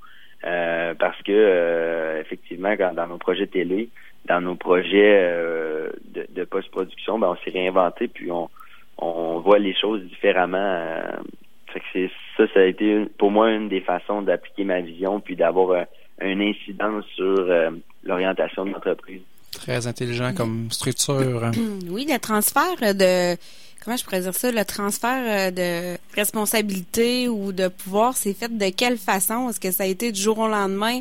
[0.46, 3.90] euh, parce que euh, effectivement, dans nos projets télé,
[4.24, 5.31] dans nos projets
[6.14, 8.48] de, de post-production, ben, on s'est réinventé puis on,
[8.96, 10.87] on voit les choses différemment.
[11.66, 15.37] fait que ça, ça a été pour moi une des façons d'appliquer ma vision puis
[15.37, 15.85] d'avoir
[16.22, 17.46] un, incidence sur
[18.04, 19.22] l'orientation de l'entreprise.
[19.52, 21.44] Très intelligent comme structure.
[21.44, 21.52] Hein.
[21.88, 23.37] Oui, le transfert de
[23.88, 28.54] comment je pourrais dire ça, le transfert euh, de responsabilité ou de pouvoir, c'est fait
[28.54, 29.48] de quelle façon?
[29.48, 31.00] Est-ce que ça a été du jour au lendemain?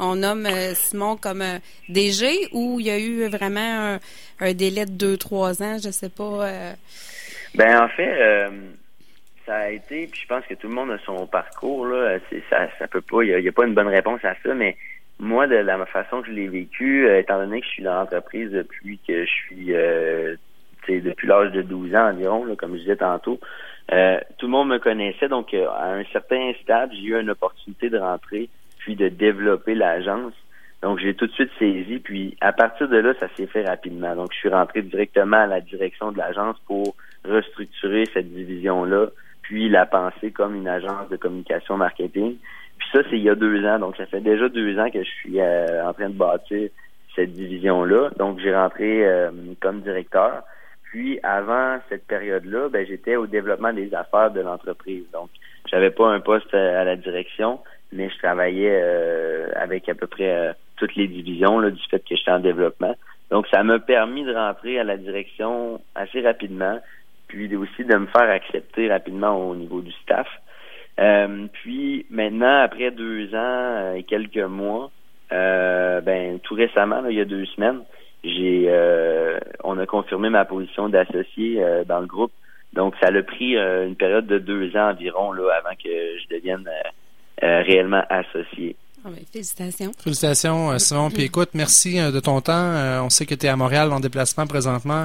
[0.00, 3.98] On nomme euh, Simon comme euh, DG ou il y a eu vraiment
[4.40, 6.74] un, délai de deux, trois ans, je sais pas.
[7.54, 8.50] Ben en fait,
[9.46, 12.18] ça a été, puis je pense que tout le monde a son parcours là.
[12.50, 14.76] ça, ça peut pas, il n'y a, pas une bonne réponse à ça, mais
[15.18, 17.94] moi, de la façon que je l'ai vécu, euh, étant donné que je suis dans
[17.94, 20.36] l'entreprise depuis que je suis euh,
[20.88, 23.40] depuis l'âge de 12 ans environ, comme je disais tantôt,
[23.92, 27.30] euh, tout le monde me connaissait, donc euh, à un certain stade, j'ai eu une
[27.30, 28.48] opportunité de rentrer,
[28.78, 30.32] puis de développer l'agence.
[30.82, 34.14] Donc j'ai tout de suite saisi, puis à partir de là, ça s'est fait rapidement.
[34.14, 39.08] Donc je suis rentré directement à la direction de l'agence pour restructurer cette division-là,
[39.42, 42.36] puis la penser comme une agence de communication marketing.
[42.84, 43.78] Puis ça, c'est il y a deux ans.
[43.78, 46.68] Donc, ça fait déjà deux ans que je suis euh, en train de bâtir
[47.14, 48.10] cette division-là.
[48.18, 50.42] Donc, j'ai rentré euh, comme directeur.
[50.90, 55.04] Puis, avant cette période-là, ben, j'étais au développement des affaires de l'entreprise.
[55.12, 55.30] Donc,
[55.70, 57.60] j'avais pas un poste à la direction,
[57.92, 62.14] mais je travaillais euh, avec à peu près toutes les divisions là, du fait que
[62.14, 62.94] j'étais en développement.
[63.30, 66.80] Donc, ça m'a permis de rentrer à la direction assez rapidement,
[67.28, 70.28] puis aussi de me faire accepter rapidement au niveau du staff.
[71.00, 74.90] Euh, puis maintenant, après deux ans et quelques mois,
[75.32, 77.80] euh, ben tout récemment, il y a deux semaines,
[78.22, 82.32] j'ai euh, on a confirmé ma position d'associé dans le groupe.
[82.72, 86.68] Donc ça a pris une période de deux ans environ là avant que je devienne
[87.40, 88.76] réellement associé.
[89.06, 89.92] Ah ben, félicitations.
[90.02, 91.10] Félicitations, euh, Simon.
[91.10, 92.52] Puis écoute, merci euh, de ton temps.
[92.54, 95.04] Euh, on sait que tu es à Montréal en déplacement présentement,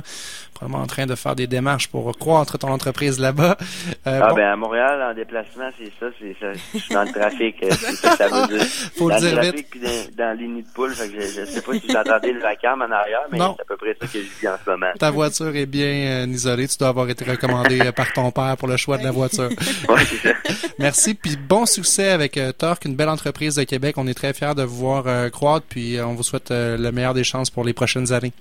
[0.54, 3.58] probablement en train de faire des démarches pour croître ton entreprise là-bas.
[4.06, 6.54] ah ben à Montréal en déplacement, c'est ça, c'est ça.
[6.74, 8.66] Je suis dans le trafic, c'est ça que ça veut dire.
[8.96, 9.68] Faut dans le dire trafic, vite.
[9.70, 11.96] Puis dans, dans les nids de poule, fait que je, je sais pas si vous
[11.96, 14.56] entendez le vacarme en arrière, mais c'est à peu près ça que je vis en
[14.64, 14.92] ce moment.
[14.98, 16.70] Ta voiture est bien isolée.
[16.70, 19.50] Tu dois avoir été recommandé par ton père pour le choix de la voiture.
[19.90, 20.34] ouais, c'est ça.
[20.80, 23.89] Merci, puis bon succès avec Torque, une belle entreprise de Québec.
[23.98, 26.78] On est très fiers de vous voir euh, croître, puis euh, on vous souhaite euh,
[26.78, 28.34] le meilleur des chances pour les prochaines années.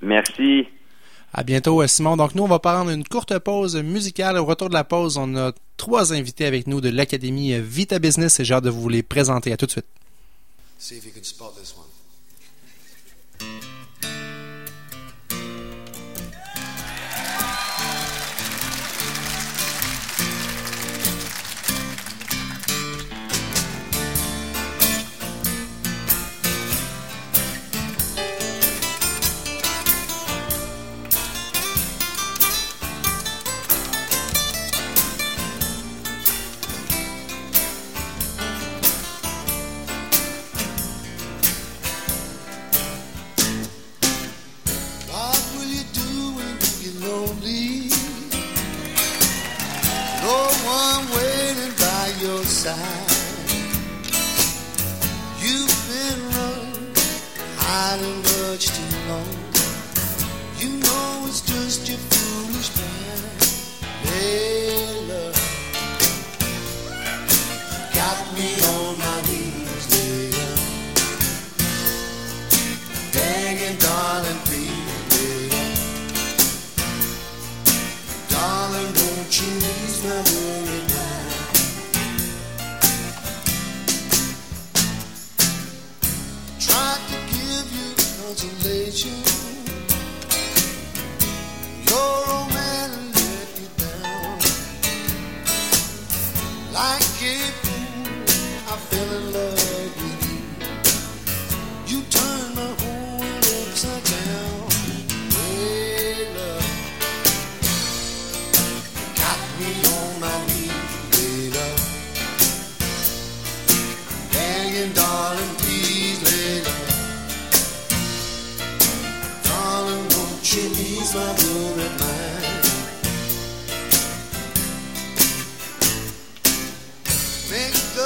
[0.00, 0.66] Merci.
[1.32, 2.16] À bientôt, Simon.
[2.16, 4.36] Donc, nous, on va prendre une courte pause musicale.
[4.36, 8.38] Au retour de la pause, on a trois invités avec nous de l'Académie Vita Business
[8.40, 9.52] et j'ai hâte de vous les présenter.
[9.52, 9.86] À tout de suite.
[13.40, 13.82] one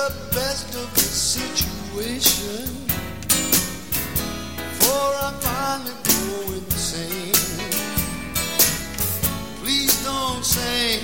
[0.08, 2.66] the best of the situation.
[4.78, 7.34] For I finally go insane.
[9.60, 10.95] Please don't say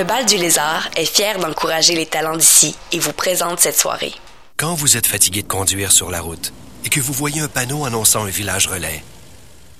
[0.00, 4.14] Le Bal du Lézard est fier d'encourager les talents d'ici et vous présente cette soirée.
[4.56, 6.54] Quand vous êtes fatigué de conduire sur la route
[6.86, 9.04] et que vous voyez un panneau annonçant un village relais,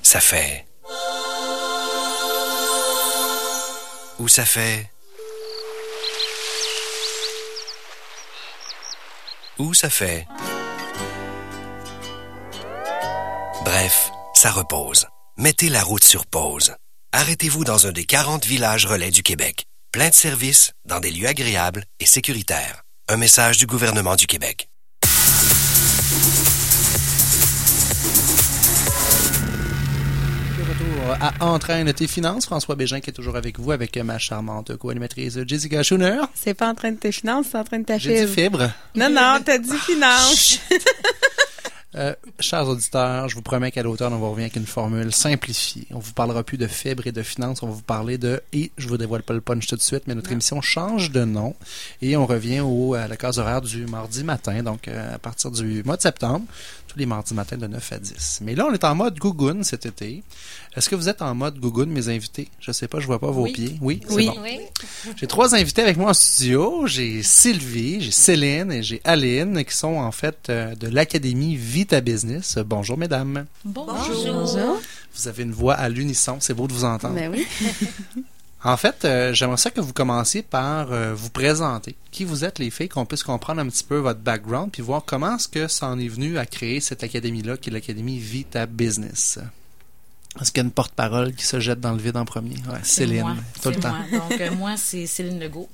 [0.03, 0.67] ça fait...
[4.19, 4.91] Ou ça fait...
[9.59, 10.27] Ou ça fait...
[13.65, 15.07] Bref, ça repose.
[15.39, 16.75] Mettez la route sur pause.
[17.15, 19.65] Arrêtez-vous dans un des 40 villages relais du Québec.
[19.93, 22.85] Plein de services, dans des lieux agréables et sécuritaires.
[23.09, 24.69] Un message du gouvernement du Québec.
[30.59, 32.47] De retour à Entraîne tes finances.
[32.47, 36.21] François Bégin qui est toujours avec vous avec ma charmante co-animatrice Jessica Schooner.
[36.35, 38.61] C'est pas en train de tes finances, c'est en train de ta J'ai dit fibre.
[38.61, 38.71] fibre.
[38.95, 40.59] Non, non, t'as dit finance.
[41.97, 45.89] Euh, chers auditeurs, je vous promets qu'à l'automne, on va revenir avec une formule simplifiée.
[45.91, 48.71] On vous parlera plus de fibres et de finances, on va vous parler de, et
[48.79, 51.57] je vous dévoile pas le punch tout de suite, mais notre émission change de nom
[52.01, 55.51] et on revient au, à la case horaire du mardi matin, donc euh, à partir
[55.51, 56.45] du mois de septembre,
[56.87, 58.39] tous les mardis matins de 9 à 10.
[58.43, 60.23] Mais là, on est en mode Gougoun cet été.
[60.77, 62.49] Est-ce que vous êtes en mode Gougoun, mes invités?
[62.61, 63.53] Je sais pas, je vois pas vos Oui.
[63.53, 63.77] pieds.
[63.81, 64.27] Oui, c'est Oui.
[64.27, 64.37] bon.
[64.43, 64.59] Oui.
[65.17, 66.87] J'ai trois invités avec moi en studio.
[66.87, 72.03] J'ai Sylvie, j'ai Céline et j'ai Aline qui sont en fait euh, de l'Académie Vita
[72.03, 72.59] Business.
[72.59, 73.47] Bonjour mesdames.
[73.65, 74.79] Bonjour.
[75.15, 77.15] Vous avez une voix à l'unisson, c'est beau de vous entendre.
[77.15, 77.47] Ben oui.
[78.63, 81.97] En fait, euh, j'aimerais ça que vous commenciez par euh, vous présenter.
[82.11, 85.03] Qui vous êtes les filles, qu'on puisse comprendre un petit peu votre background puis voir
[85.07, 88.67] comment est-ce que ça en est venu à créer cette académie-là qui est l'Académie Vita
[88.67, 89.39] Business.
[90.39, 92.57] Est-ce qu'il y a une porte-parole qui se jette dans le vide en premier?
[92.71, 93.37] Ouais, Céline, moi.
[93.63, 93.95] tout le C'est temps.
[94.11, 94.21] moi.
[94.29, 95.71] Donc, euh, moi, c'est Céline Legault.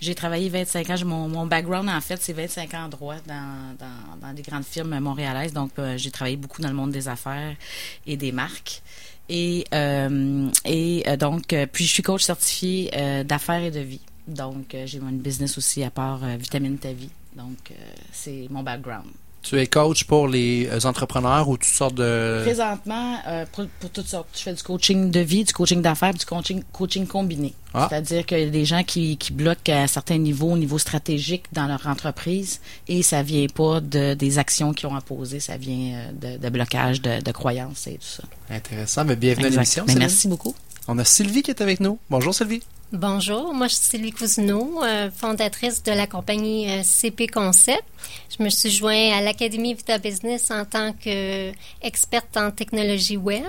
[0.00, 0.94] J'ai travaillé 25 ans.
[1.04, 3.76] Mon, mon background, en fait, c'est 25 ans en droit dans,
[4.20, 5.52] dans, des grandes firmes montréalaises.
[5.52, 7.56] Donc, euh, j'ai travaillé beaucoup dans le monde des affaires
[8.06, 8.82] et des marques.
[9.28, 12.90] Et, euh, et euh, donc, puis je suis coach certifié
[13.24, 14.00] d'affaires et de vie.
[14.26, 17.10] Donc, j'ai mon business aussi à part Vitamine Ta Vie.
[17.34, 17.72] Donc,
[18.12, 19.06] c'est mon background.
[19.40, 22.40] Tu es coach pour les euh, entrepreneurs ou toutes sortes de...
[22.42, 26.12] Présentement, euh, pour, pour toutes sortes, je fais du coaching de vie, du coaching d'affaires,
[26.12, 27.54] du coaching, coaching combiné.
[27.72, 27.86] Ah.
[27.88, 31.44] C'est-à-dire qu'il y a des gens qui, qui bloquent à certains niveaux, au niveau stratégique
[31.52, 35.56] dans leur entreprise, et ça vient pas de, des actions qu'ils ont à poser, ça
[35.56, 38.24] vient euh, de, de blocage de, de croyances et tout ça.
[38.50, 39.84] Intéressant, mais bienvenue à l'émission.
[39.96, 40.54] Merci beaucoup.
[40.88, 41.98] On a Sylvie qui est avec nous.
[42.10, 42.62] Bonjour Sylvie.
[42.92, 47.82] Bonjour, moi je suis Sylvie Cousineau, euh, fondatrice de la compagnie euh, CP Concept.
[48.36, 53.42] Je me suis joint à l'Académie Vita Business en tant qu'experte en technologie web.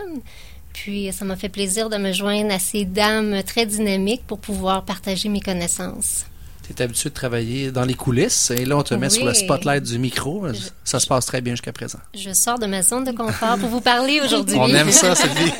[0.73, 4.84] Puis ça m'a fait plaisir de me joindre à ces dames très dynamiques pour pouvoir
[4.84, 6.25] partager mes connaissances.
[6.67, 9.13] Tu es habitué de travailler dans les coulisses et là, on te met Oui.
[9.13, 10.47] sur le spotlight du micro.
[10.84, 11.99] Ça se passe très bien jusqu'à présent.
[12.13, 14.58] Je sors de ma zone de confort pour vous parler aujourd'hui.
[14.60, 15.54] On aime ça, Sylvie.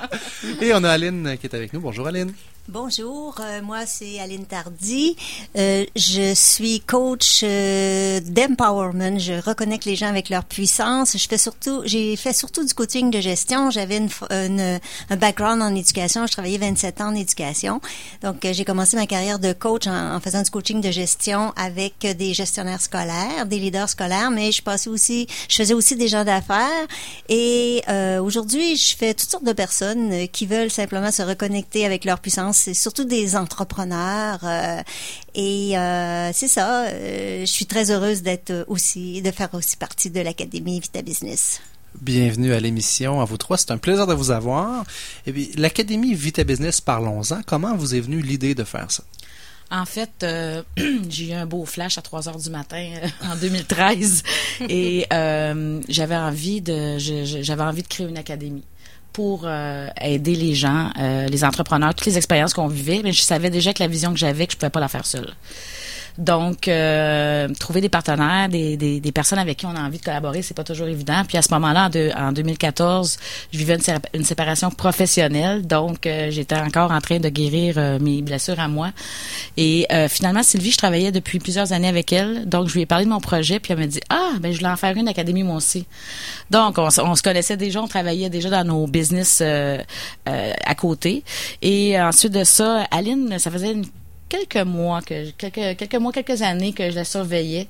[0.62, 1.80] et on a Aline qui est avec nous.
[1.80, 2.32] Bonjour Aline.
[2.70, 5.16] Bonjour, euh, moi c'est Aline Tardy.
[5.56, 9.18] Euh, je suis coach euh, d'empowerment.
[9.18, 11.16] Je reconnecte les gens avec leur puissance.
[11.16, 13.70] Je fais surtout, j'ai fait surtout du coaching de gestion.
[13.70, 14.78] J'avais une, une-
[15.08, 16.26] un background en éducation.
[16.26, 17.80] Je travaillais 27 ans en éducation.
[18.22, 21.54] Donc euh, j'ai commencé ma carrière de coach en, en faisant du coaching de gestion
[21.56, 25.96] avec euh, des gestionnaires scolaires, des leaders scolaires, mais je passais aussi, je faisais aussi
[25.96, 26.86] des gens d'affaires.
[27.30, 32.04] Et euh, aujourd'hui, je fais toutes sortes de personnes qui veulent simplement se reconnecter avec
[32.04, 32.57] leur puissance.
[32.58, 34.40] C'est surtout des entrepreneurs.
[34.42, 34.82] euh,
[35.36, 36.86] et euh, c'est ça.
[36.86, 41.60] euh, je suis très heureuse d'être aussi, de faire aussi partie de l'académie Vita Business.
[42.02, 43.20] Bienvenue à l'émission.
[43.20, 44.84] À vous trois, c'est un plaisir de vous avoir.
[45.26, 47.42] Et puis, l'Académie Vita Business, parlons-en.
[47.46, 49.04] Comment vous est venue l'idée de faire ça?
[49.70, 50.62] En fait, euh,
[51.08, 54.22] j'ai eu un beau flash à 3 heures du matin euh, en 2013
[54.68, 58.64] et euh, j'avais envie de j'avais envie de créer une académie
[59.18, 63.22] pour euh, aider les gens, euh, les entrepreneurs, toutes les expériences qu'on vivait, mais je
[63.22, 65.34] savais déjà que la vision que j'avais, que je pouvais pas la faire seule.
[66.18, 70.04] Donc, euh, trouver des partenaires, des, des, des personnes avec qui on a envie de
[70.04, 71.22] collaborer, c'est pas toujours évident.
[71.26, 73.16] Puis à ce moment-là, en, en 2014,
[73.52, 77.74] je vivais une, sé- une séparation professionnelle, donc euh, j'étais encore en train de guérir
[77.78, 78.90] euh, mes blessures à moi.
[79.56, 82.86] Et euh, finalement, Sylvie, je travaillais depuis plusieurs années avec elle, donc je lui ai
[82.86, 85.06] parlé de mon projet, puis elle m'a dit ah ben je voulais en faire une
[85.08, 85.86] académie moi aussi.
[86.50, 89.78] Donc on, on se connaissait déjà, on travaillait déjà dans nos business euh,
[90.28, 91.22] euh, à côté.
[91.62, 93.86] Et ensuite de ça, Aline, ça faisait une
[94.28, 97.66] quelques mois que quelques quelques mois quelques années que je la surveillais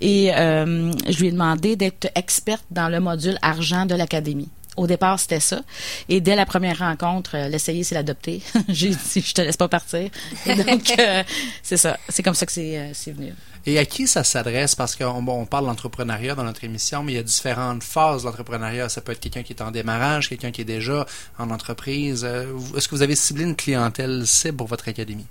[0.00, 4.50] et euh, je lui ai demandé d'être experte dans le module argent de l'académie.
[4.76, 5.60] Au départ, c'était ça.
[6.08, 8.40] Et dès la première rencontre, euh, l'essayer, c'est l'adopter.
[8.68, 10.08] J'ai dit, je te laisse pas partir.
[10.46, 11.22] Et donc, euh,
[11.62, 11.98] c'est ça.
[12.08, 13.34] C'est comme ça que c'est euh, c'est venu.
[13.66, 14.74] Et à qui ça s'adresse?
[14.74, 18.22] Parce qu'on bon, on parle d'entrepreneuriat dans notre émission, mais il y a différentes phases
[18.22, 18.88] d'entrepreneuriat.
[18.88, 21.06] Ça peut être quelqu'un qui est en démarrage, quelqu'un qui est déjà
[21.38, 22.24] en entreprise.
[22.24, 25.26] Est-ce que vous avez ciblé une clientèle cible pour votre académie?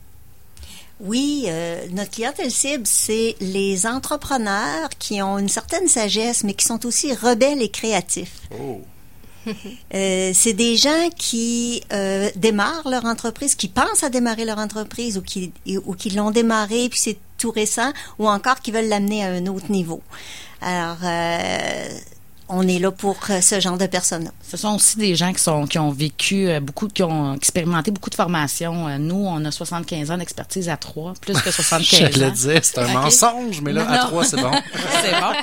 [1.03, 6.63] Oui, euh, notre clientèle cible, c'est les entrepreneurs qui ont une certaine sagesse, mais qui
[6.63, 8.41] sont aussi rebelles et créatifs.
[8.59, 8.81] Oh.
[9.95, 15.17] Euh, c'est des gens qui euh, démarrent leur entreprise, qui pensent à démarrer leur entreprise
[15.17, 15.51] ou qui,
[15.83, 19.47] ou qui l'ont démarré puis c'est tout récent, ou encore qui veulent l'amener à un
[19.47, 20.01] autre niveau.
[20.61, 20.97] Alors,
[22.51, 24.31] on est là pour euh, ce genre de personnes-là.
[24.47, 27.91] Ce sont aussi des gens qui sont qui ont vécu euh, beaucoup, qui ont expérimenté
[27.91, 28.87] beaucoup de formations.
[28.87, 32.31] Euh, Nous, on a 75 ans d'expertise à trois, plus que 75 J'allais ans.
[32.31, 34.07] dire, c'est un mensonge, mais là, à Non.
[34.07, 34.51] trois, c'est bon.
[35.01, 35.33] c'est bon.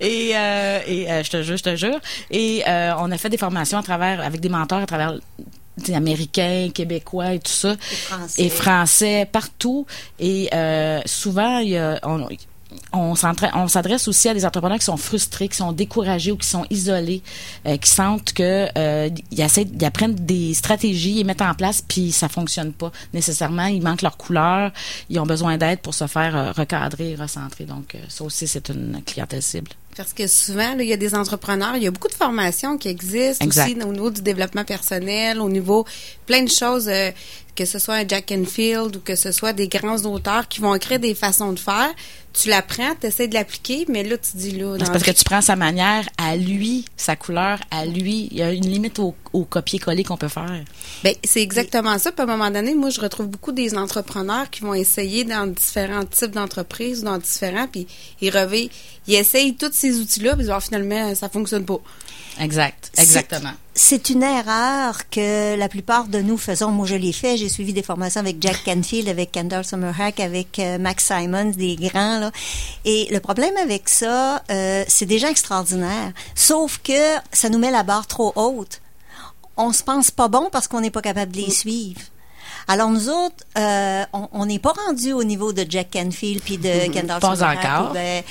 [0.00, 2.00] Et, euh, et euh, je te jure, je te jure.
[2.30, 5.14] Et euh, on a fait des formations à travers, avec des mentors à travers
[5.76, 7.70] des Américains, Québécois et tout ça.
[7.70, 8.42] Les Français.
[8.44, 9.86] Et Français, partout.
[10.20, 12.28] Et euh, souvent, il y a, on,
[12.92, 16.64] on s'adresse aussi à des entrepreneurs qui sont frustrés, qui sont découragés ou qui sont
[16.70, 17.22] isolés,
[17.66, 21.82] euh, qui sentent que euh, ils, essaient, ils apprennent des stratégies, ils mettent en place,
[21.82, 23.66] puis ça fonctionne pas nécessairement.
[23.66, 24.72] Ils manquent leur couleur,
[25.10, 27.64] ils ont besoin d'aide pour se faire euh, recadrer, recentrer.
[27.64, 29.70] Donc, ça aussi, c'est une clientèle cible.
[29.96, 32.76] Parce que souvent, là, il y a des entrepreneurs, il y a beaucoup de formations
[32.78, 33.70] qui existent Exact.
[33.70, 35.84] aussi au niveau du développement personnel, au niveau
[36.26, 37.10] plein de choses, euh,
[37.54, 40.74] que ce soit un Jack Enfield ou que ce soit des grands auteurs qui vont
[40.74, 41.90] écrire des façons de faire.
[42.32, 44.76] Tu l'apprends, tu essaies de l'appliquer, mais là, tu dis là.
[44.80, 48.28] C'est parce que tu prends sa manière à lui, sa couleur à lui.
[48.32, 50.64] Il y a une limite au, au copier-coller qu'on peut faire.
[51.04, 52.10] Ben, c'est exactement ça.
[52.10, 55.46] Puis à un moment donné, moi, je retrouve beaucoup des entrepreneurs qui vont essayer dans
[55.46, 57.86] différents types d'entreprises, dans différents, puis
[58.20, 58.72] ils revêtent,
[59.06, 61.78] ils essayent tous ces outils-là, puis ils vont, finalement, ça fonctionne pas.
[62.40, 62.90] Exact.
[62.96, 63.52] Exactement.
[63.74, 66.70] C'est une erreur que la plupart de nous faisons.
[66.70, 67.36] Moi, je l'ai fait.
[67.36, 71.76] J'ai suivi des formations avec Jack Canfield, avec Kendall Summerhack, avec euh, Max Simons, des
[71.76, 72.20] grands.
[72.20, 72.30] Là.
[72.84, 76.12] Et le problème avec ça, euh, c'est déjà extraordinaire.
[76.34, 78.80] Sauf que ça nous met la barre trop haute.
[79.56, 82.00] On se pense pas bon parce qu'on n'est pas capable de les suivre.
[82.68, 86.90] Alors nous autres, euh, on- n'est pas rendu au niveau de Jack Canfield puis de
[86.92, 87.28] Kendall Pas
[87.76, 87.92] encore.
[87.92, 88.22] ben,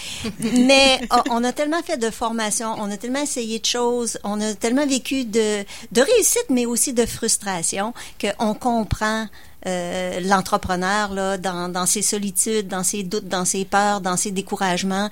[0.41, 4.39] mais on- on a tellement fait de formation, on a tellement essayé de choses, on
[4.41, 9.27] a tellement vécu de, de réussite, mais aussi de frustration, qu'on comprend
[9.65, 14.31] euh, l'entrepreneur là dans, dans ses solitudes, dans ses doutes, dans ses peurs, dans ses
[14.31, 15.09] découragements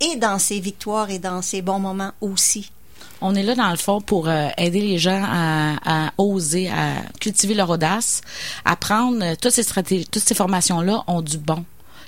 [0.00, 2.70] et dans ses victoires et dans ses bons moments aussi.
[3.24, 7.54] On est là, dans le fond, pour euh, aider les gens à, oser, à cultiver
[7.54, 8.20] leur audace,
[8.64, 11.64] à prendre euh, toutes ces stratégies, toutes ces formations-là ont du bon.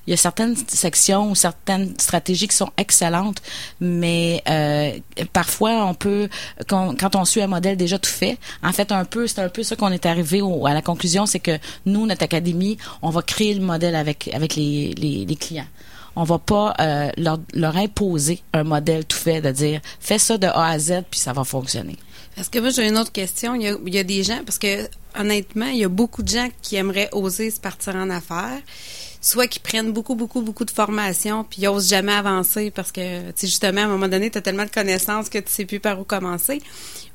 [0.06, 3.40] Il y a certaines sections ou certaines stratégies qui sont excellentes,
[3.80, 4.98] mais euh,
[5.32, 6.28] parfois on peut,
[6.68, 9.62] quand, on suit un modèle déjà tout fait, en fait un peu, c'est un peu
[9.62, 13.54] ça qu'on est arrivé à la conclusion, c'est que nous, notre académie, on va créer
[13.54, 15.64] le modèle avec les clients.
[16.16, 20.46] On va pas euh, leur, imposer un modèle tout fait de dire fais ça de
[20.46, 21.96] A à Z puis ça va fonctionner.
[22.36, 23.54] Parce que moi, j'ai une autre question.
[23.54, 24.88] Il y, a, il des gens, parce que
[25.18, 28.60] honnêtement, il y a beaucoup de gens qui aimeraient oser se partir en affaires,
[29.20, 33.30] soit qui prennent beaucoup, beaucoup, beaucoup de formation, puis ils osent jamais avancer parce que,
[33.30, 35.80] tu justement, à un moment donné, tu as tellement de connaissances que tu sais plus
[35.80, 36.60] par où commencer.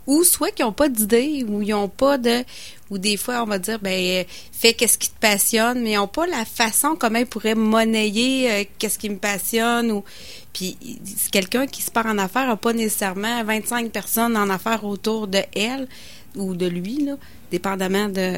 [0.09, 2.43] Ou soit qui n'ont pas d'idée, ou ils ont pas de...
[2.89, 6.07] Ou des fois, on va dire, ben, fais qu'est-ce qui te passionne, mais ils n'ont
[6.07, 10.03] pas la façon comment ils pourraient monnayer euh, qu'est-ce qui me passionne, ou...
[10.51, 14.83] Puis c'est quelqu'un qui se part en affaires n'a pas nécessairement 25 personnes en affaires
[14.83, 15.87] autour de elle
[16.35, 17.13] ou de lui, là,
[17.51, 18.33] dépendamment de.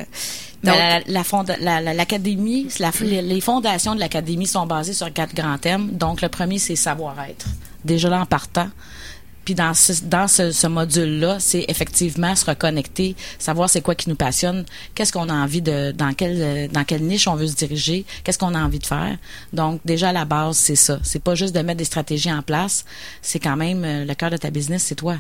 [0.64, 4.94] Donc, la, la fonda- la- la- l'académie, la- les, les fondations de l'académie sont basées
[4.94, 5.92] sur quatre grands thèmes.
[5.92, 7.48] Donc le premier c'est savoir-être.
[7.86, 8.70] Déjà là en partant.
[9.46, 14.10] Puis dans ce, dans ce, ce module-là, c'est effectivement se reconnecter, savoir c'est quoi qui
[14.10, 14.66] nous passionne,
[14.96, 18.38] qu'est-ce qu'on a envie de, dans quelle, dans quelle niche on veut se diriger, qu'est-ce
[18.38, 19.18] qu'on a envie de faire.
[19.54, 21.00] Donc déjà à la base, c'est ça.
[21.04, 22.86] C'est pas juste de mettre des stratégies en place,
[23.22, 25.18] c'est quand même euh, le cœur de ta business, c'est toi.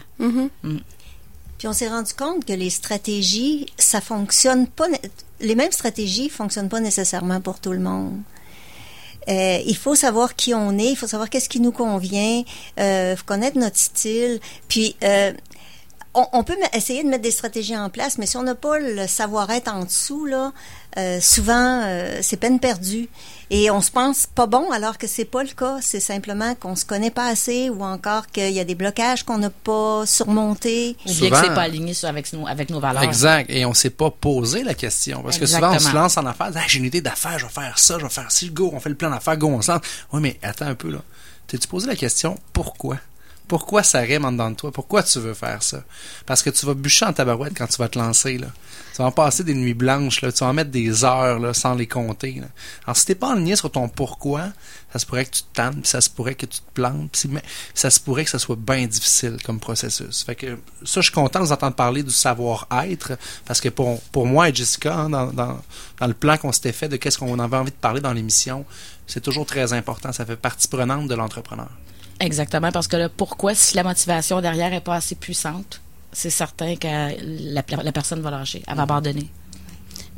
[1.57, 4.85] Puis on s'est rendu compte que les stratégies, ça fonctionne pas.
[5.39, 8.19] Les mêmes stratégies fonctionnent pas nécessairement pour tout le monde.
[9.29, 12.43] Euh, il faut savoir qui on est, il faut savoir qu'est-ce qui nous convient,
[12.79, 14.39] euh, faut connaître notre style.
[14.67, 15.31] Puis euh,
[16.13, 18.79] on, on peut essayer de mettre des stratégies en place, mais si on n'a pas
[18.79, 20.51] le savoir-être en dessous, là,
[20.97, 23.09] euh, souvent euh, c'est peine perdue.
[23.53, 25.79] Et on se pense pas bon alors que c'est pas le cas.
[25.81, 29.39] C'est simplement qu'on se connaît pas assez ou encore qu'il y a des blocages qu'on
[29.39, 30.95] n'a pas surmontés.
[31.05, 33.03] Ou bien Souvent- que c'est pas aligné avec, nos, avec nos valeurs.
[33.03, 33.49] Exact.
[33.49, 35.21] Et on s'est pas posé la question.
[35.21, 36.51] Parce que souvent, on se lance en affaires.
[36.55, 38.79] Ah, j'ai une idée d'affaires, je vais faire ça, je vais faire ci, go, on
[38.79, 39.81] fait le plan d'affaires, go, on se lance.
[40.13, 40.99] Oui, mais attends un peu, là.
[41.47, 42.95] T'es-tu posé la question, pourquoi?
[43.51, 44.71] Pourquoi ça rime en dedans de toi?
[44.71, 45.83] Pourquoi tu veux faire ça?
[46.25, 48.47] Parce que tu vas bûcher en tabarouette quand tu vas te lancer, là.
[48.93, 50.21] Tu vas en passer des nuits blanches.
[50.21, 52.41] Tu vas en mettre des heures, sans les compter.
[52.85, 54.53] Alors, si t'es pas aligné sur ton pourquoi,
[54.93, 57.11] ça se pourrait que tu te tannes, puis ça se pourrait que tu te plantes,
[57.11, 57.29] puis
[57.73, 60.23] ça se pourrait que ça soit bien difficile comme processus.
[60.23, 63.99] Fait que ça, je suis content de vous entendre parler du savoir-être, parce que pour,
[64.25, 65.59] moi et Jessica, hein, dans, dans,
[65.99, 68.65] dans le plan qu'on s'était fait de qu'est-ce qu'on avait envie de parler dans l'émission,
[69.07, 70.13] c'est toujours très important.
[70.13, 71.67] Ça fait partie prenante de l'entrepreneur.
[72.21, 75.81] Exactement, parce que le pourquoi, si la motivation derrière est pas assez puissante,
[76.13, 79.27] c'est certain que la, la personne va lâcher, elle va abandonner.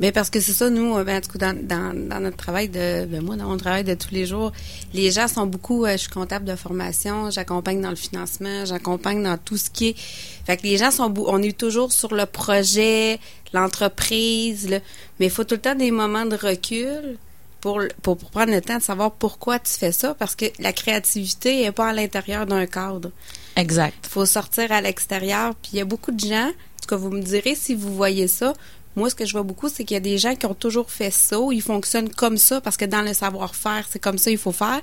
[0.00, 2.68] Mais parce que c'est ça, nous, euh, ben, en tout cas, dans, dans, notre travail
[2.68, 4.52] de, ben, moi, dans mon travail de tous les jours,
[4.92, 9.22] les gens sont beaucoup, euh, je suis comptable de formation, j'accompagne dans le financement, j'accompagne
[9.22, 12.26] dans tout ce qui est, fait que les gens sont, on est toujours sur le
[12.26, 13.18] projet,
[13.54, 14.80] l'entreprise, là.
[15.20, 17.16] mais il faut tout le temps des moments de recul
[17.64, 20.44] pour, le- pour, pour prendre le temps de savoir pourquoi tu fais ça, parce que
[20.58, 23.10] la créativité n'est pas à l'intérieur d'un cadre.
[23.56, 23.96] Exact.
[24.04, 25.54] Il faut sortir à l'extérieur.
[25.54, 27.94] Puis il y a beaucoup de gens, en tout cas, vous me direz si vous
[27.94, 28.52] voyez ça.
[28.96, 30.90] Moi, ce que je vois beaucoup, c'est qu'il y a des gens qui ont toujours
[30.90, 34.38] fait ça, ils fonctionnent comme ça, parce que dans le savoir-faire, c'est comme ça il
[34.38, 34.82] faut faire.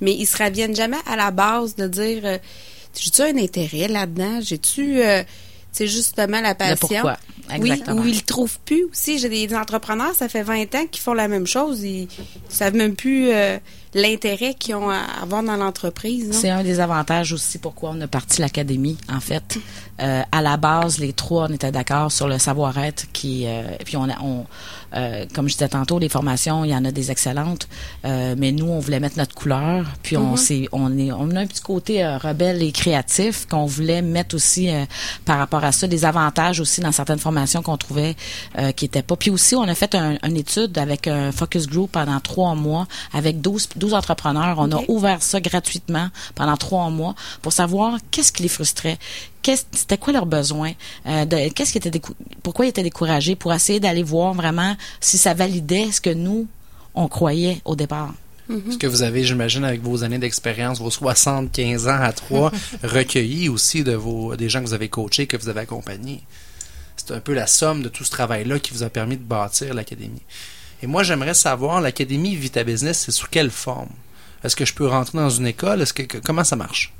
[0.00, 2.38] mais ils se reviennent jamais à la base de dire euh,
[2.96, 4.40] j'ai-tu un intérêt là-dedans?
[4.40, 5.22] J'ai-tu euh,
[5.72, 7.04] c'est justement la Le passion.
[7.58, 9.18] Oui, ou ils le trouvent plus aussi.
[9.18, 11.82] J'ai des entrepreneurs, ça fait 20 ans qu'ils font la même chose.
[11.82, 12.08] Ils, ils
[12.48, 13.58] savent même plus euh,
[13.94, 16.30] l'intérêt qu'ils ont à avoir dans l'entreprise.
[16.32, 19.58] C'est un des avantages aussi pourquoi on a parti l'académie, en fait.
[20.00, 23.96] Euh, à la base, les trois, on était d'accord sur le savoir-être qui, euh, puis
[23.96, 24.46] on, a, on
[24.94, 27.68] euh, comme je disais tantôt, les formations, il y en a des excellentes,
[28.04, 31.40] euh, mais nous, on voulait mettre notre couleur, puis on s'est, on est, on a
[31.40, 34.84] un petit côté euh, rebelle et créatif qu'on voulait mettre aussi euh,
[35.24, 38.16] par rapport à ça, des avantages aussi dans certaines formations qu'on trouvait
[38.58, 39.16] euh, qui étaient pas.
[39.16, 42.86] Puis aussi, on a fait un- une étude avec un focus group pendant trois mois
[43.12, 44.56] avec 12, 12 entrepreneurs.
[44.58, 48.98] On a ouvert ça gratuitement pendant trois mois pour savoir qu'est-ce qui les frustrait,
[49.42, 50.72] qu'est-ce- c'était quoi leurs besoins,
[51.06, 52.14] euh, de- qu'est-ce qui était décou-
[52.44, 56.46] pourquoi ils étaient découragés, pour essayer d'aller voir vraiment si ça validait ce que nous
[56.94, 58.12] on croyait au départ.
[58.70, 62.50] Ce que vous avez, j'imagine, avec vos années d'expérience, vos 75 ans à trois,
[62.82, 66.22] recueillis aussi de vos des gens que vous avez coachés, que vous avez accompagnés.
[66.96, 69.72] C'est un peu la somme de tout ce travail-là qui vous a permis de bâtir
[69.74, 70.22] l'académie.
[70.82, 73.90] Et moi, j'aimerais savoir, l'académie Vita Business, c'est sous quelle forme?
[74.42, 75.80] Est-ce que je peux rentrer dans une école?
[75.80, 76.92] Est-ce que, comment ça marche?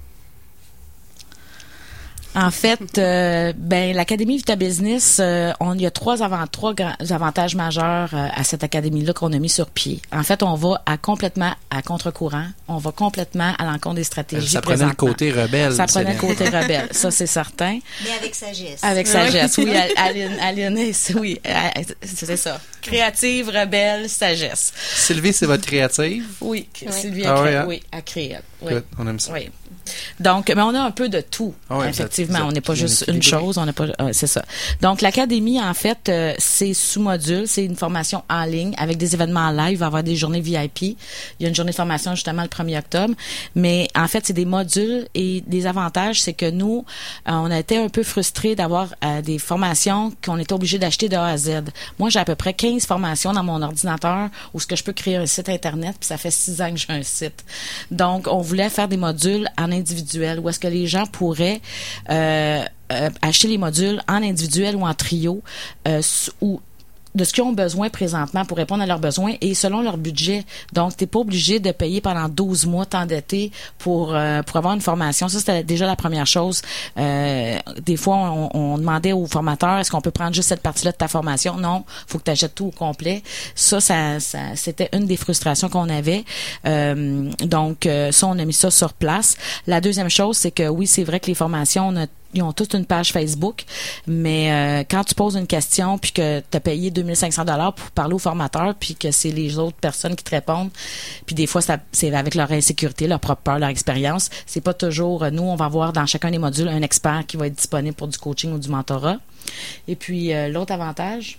[2.35, 6.72] En fait, euh, ben l'académie Vita Business, euh, on il y a trois avant trois
[6.74, 10.01] grands avantages majeurs euh, à cette académie là qu'on a mis sur pied.
[10.12, 14.49] En fait, on va à complètement à contre-courant, on va complètement à l'encontre des stratégies.
[14.49, 15.72] Ça prenait le côté rebelle.
[15.74, 17.78] Ça prenait le côté rebelle, ça c'est certain.
[18.05, 18.83] Mais avec sagesse.
[18.83, 20.78] Avec sagesse, oui, Al- Aline,
[21.16, 21.39] oui,
[22.03, 22.59] c'est ça.
[22.80, 24.72] Créative, rebelle, sagesse.
[24.97, 26.24] Sylvie, c'est votre créative?
[26.41, 27.64] Oui, Sylvie Ah a oui, créé, hein?
[27.68, 28.37] oui, a créé.
[28.62, 28.72] Oui.
[28.72, 29.33] Good, on aime ça.
[29.33, 29.51] Oui.
[30.20, 32.41] Donc, mais on a un peu de tout, Ah oui, effectivement.
[32.47, 34.45] on n'est pas juste une chose, on n'est pas, c'est ça.
[34.80, 39.14] Donc, l'académie, en fait, euh, c'est sous module, c'est une formation en ligne avec des
[39.14, 39.72] événements en live.
[39.72, 40.83] Il va y avoir des journées VIP.
[40.83, 40.97] Il
[41.41, 43.14] y a une journée de formation justement le 1er octobre.
[43.55, 46.85] Mais en fait, c'est des modules et des avantages, c'est que nous,
[47.28, 51.09] euh, on a été un peu frustrés d'avoir euh, des formations qu'on était obligé d'acheter
[51.09, 51.62] de A à Z.
[51.99, 54.93] Moi, j'ai à peu près 15 formations dans mon ordinateur où ce que je peux
[54.93, 57.45] créer un site internet, puis ça fait six ans que j'ai un site.
[57.91, 61.61] Donc, on voulait faire des modules en individuel où est-ce que les gens pourraient
[62.11, 62.62] euh,
[62.93, 65.43] euh, acheter les modules en individuel ou en trio
[65.89, 66.03] euh,
[66.41, 66.61] ou
[67.15, 70.45] de ce qu'ils ont besoin présentement pour répondre à leurs besoins et selon leur budget.
[70.73, 74.75] Donc, tu n'es pas obligé de payer pendant 12 mois, t'endetter pour, euh, pour avoir
[74.75, 75.29] une formation.
[75.29, 76.63] Ça, c'était déjà la première chose.
[76.99, 78.17] Euh, des fois,
[78.55, 81.57] on, demandait aux formateurs, est-ce qu'on peut prendre juste cette partie-là de ta formation?
[81.57, 83.23] Non, faut que tu achètes tout au complet.
[83.55, 86.25] Ça, ça, ça c'était une des frustrations qu'on avait.
[86.67, 89.37] Euh, donc, euh, ça, on a mis ça sur place.
[89.67, 92.53] La deuxième chose, c'est que oui, c'est vrai que les formations, on a ils ont
[92.53, 93.64] toute une page Facebook,
[94.07, 97.91] mais euh, quand tu poses une question puis que tu as payé 2500 dollars pour
[97.91, 100.70] parler au formateur puis que c'est les autres personnes qui te répondent,
[101.26, 104.74] puis des fois ça- c'est avec leur insécurité, leur propre peur, leur expérience, c'est pas
[104.74, 107.95] toujours nous on va avoir dans chacun des modules un expert qui va être disponible
[107.97, 109.16] pour du coaching ou du mentorat.
[109.89, 111.39] Et puis euh, l'autre avantage,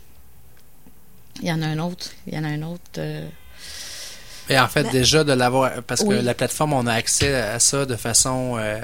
[1.41, 3.27] il y en a un autre, il y en a un autre euh,
[4.49, 7.85] Et en fait, déjà de l'avoir, parce que la plateforme, on a accès à ça
[7.85, 8.79] de façon euh,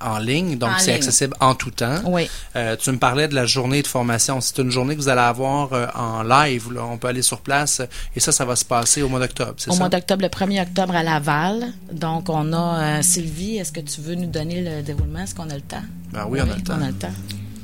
[0.00, 1.96] en ligne, donc c'est accessible en tout temps.
[2.06, 2.28] oui.
[2.54, 4.40] Euh, tu me parlais de la journée de formation.
[4.40, 6.72] C'est une journée que vous allez avoir euh, en live.
[6.72, 6.84] Là.
[6.84, 9.54] On peut aller sur place euh, et ça, ça va se passer au mois d'octobre,
[9.58, 9.78] c'est Au ça?
[9.80, 11.66] mois d'octobre, le 1er octobre à Laval.
[11.92, 15.20] Donc, on a euh, Sylvie, est-ce que tu veux nous donner le déroulement?
[15.20, 15.82] Est-ce qu'on a le temps?
[16.12, 16.74] Ben oui, on a le temps.
[16.78, 17.12] On a le temps.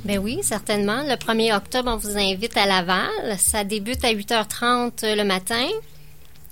[0.04, 1.02] Ben oui, certainement.
[1.04, 3.08] Le 1er octobre, on vous invite à Laval.
[3.38, 5.66] Ça débute à 8h30 le matin.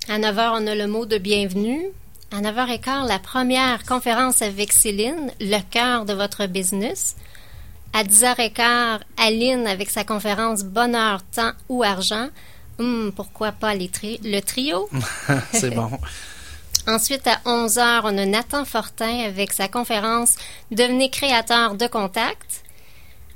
[0.09, 1.81] À 9h, on a le mot de bienvenue.
[2.31, 7.15] À 9h15, la première conférence avec Céline, le cœur de votre business.
[7.93, 12.29] À 10h15, Aline avec sa conférence Bonheur, temps ou argent.
[12.79, 14.89] Hum, pourquoi pas les tri- le trio?
[15.51, 15.91] c'est bon.
[16.87, 20.35] Ensuite, à 11h, on a Nathan Fortin avec sa conférence
[20.71, 22.63] Devenez créateur de contact.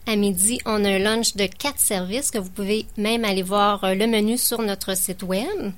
[0.08, 3.84] À midi, on a un lunch de quatre services que vous pouvez même aller voir
[3.84, 5.74] euh, le menu sur notre site web.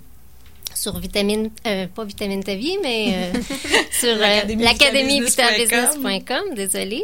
[0.75, 3.33] Sur vitamine, euh, pas vitamine ta vie, mais euh,
[3.91, 6.03] sur euh, L'Académie l'académie vitabusiness.com.
[6.03, 7.03] vitabusiness.com, désolé.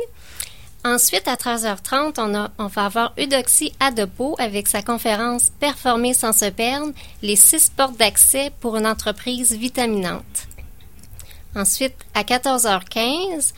[0.85, 6.33] Ensuite, à 13h30, on, a, on va avoir Eudoxie Adepo avec sa conférence Performer sans
[6.33, 6.91] se perdre,
[7.21, 10.47] les six portes d'accès pour une entreprise vitaminante.
[11.55, 13.53] Ensuite, à 14h15,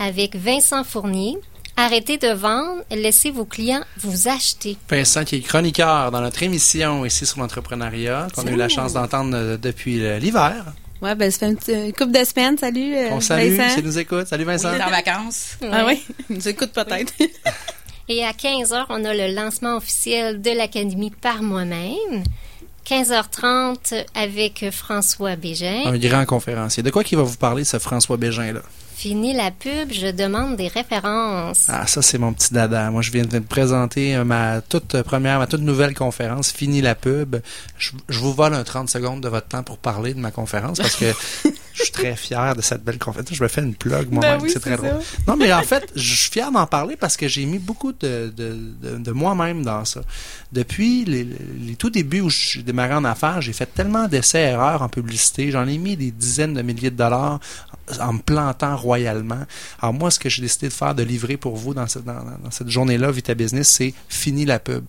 [0.00, 1.38] avec Vincent Fournier,
[1.76, 4.76] Arrêtez de vendre, laissez vos clients vous acheter.
[4.88, 8.94] Vincent, qui est chroniqueur dans notre émission ici sur l'entrepreneuriat, qu'on a eu la chance
[8.94, 10.64] d'entendre euh, depuis euh, l'hiver.
[11.02, 12.56] Ouais, ben, ça fait une, petite- une couple de semaines.
[12.56, 13.82] Salut, euh, On salue, Vincent.
[13.82, 14.26] nous écoute.
[14.26, 14.72] Salut Vincent.
[14.74, 15.58] Il est en vacances.
[15.70, 16.02] Ah oui?
[16.30, 17.12] Il nous écoute peut-être.
[18.08, 22.22] Et à 15h, on a le lancement officiel de l'Académie par moi-même.
[22.88, 25.82] 15h30 avec François Bégin.
[25.86, 26.82] Un grand conférencier.
[26.82, 28.60] De quoi qu'il va vous parler, ce François Bégin-là?
[28.96, 31.66] Fini la pub, je demande des références.
[31.68, 32.90] Ah, ça, c'est mon petit dada.
[32.90, 36.94] Moi, je viens de présenter euh, ma toute première, ma toute nouvelle conférence, Fini la
[36.94, 37.36] pub.
[37.76, 40.78] Je, je vous vole un 30 secondes de votre temps pour parler de ma conférence
[40.78, 41.12] parce que
[41.76, 43.28] je suis très fier de cette belle conférence.
[43.32, 44.38] Je me fais une plug moi-même.
[44.38, 44.98] Ben oui, c'est très drôle.
[45.28, 48.32] Non, mais en fait, je suis fier d'en parler parce que j'ai mis beaucoup de,
[48.34, 50.00] de, de, de moi-même dans ça.
[50.52, 54.88] Depuis les, les tout débuts où j'ai démarré en affaires, j'ai fait tellement d'essais-erreurs en
[54.88, 55.50] publicité.
[55.50, 57.40] J'en ai mis des dizaines de milliers de dollars
[58.00, 59.44] en me plantant royalement.
[59.80, 62.14] Alors moi, ce que j'ai décidé de faire, de livrer pour vous dans cette, dans,
[62.14, 64.84] dans cette journée-là, Vita Business, c'est fini la pub.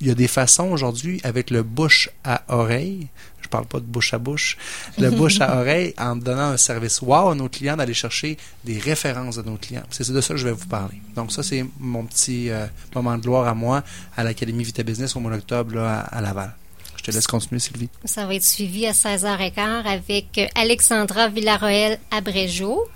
[0.00, 3.08] Il y a des façons aujourd'hui avec le bouche à oreille.
[3.48, 4.58] Je parle pas de bouche à bouche.
[4.98, 8.78] Le bouche à oreille en donnant un service wow à nos clients d'aller chercher des
[8.78, 9.84] références de nos clients.
[9.88, 11.00] C'est de ça que je vais vous parler.
[11.16, 13.82] Donc ça, c'est mon petit euh, moment de gloire à moi
[14.18, 16.52] à l'Académie Vita Business au mois d'octobre là, à, à Laval.
[16.98, 17.88] Je te laisse continuer, Sylvie.
[18.04, 22.86] Ça va être suivi à 16h15 avec Alexandra Villaroel Abréjo,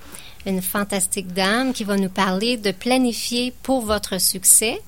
[0.45, 4.83] une fantastique dame qui va nous parler de planifier pour votre succès.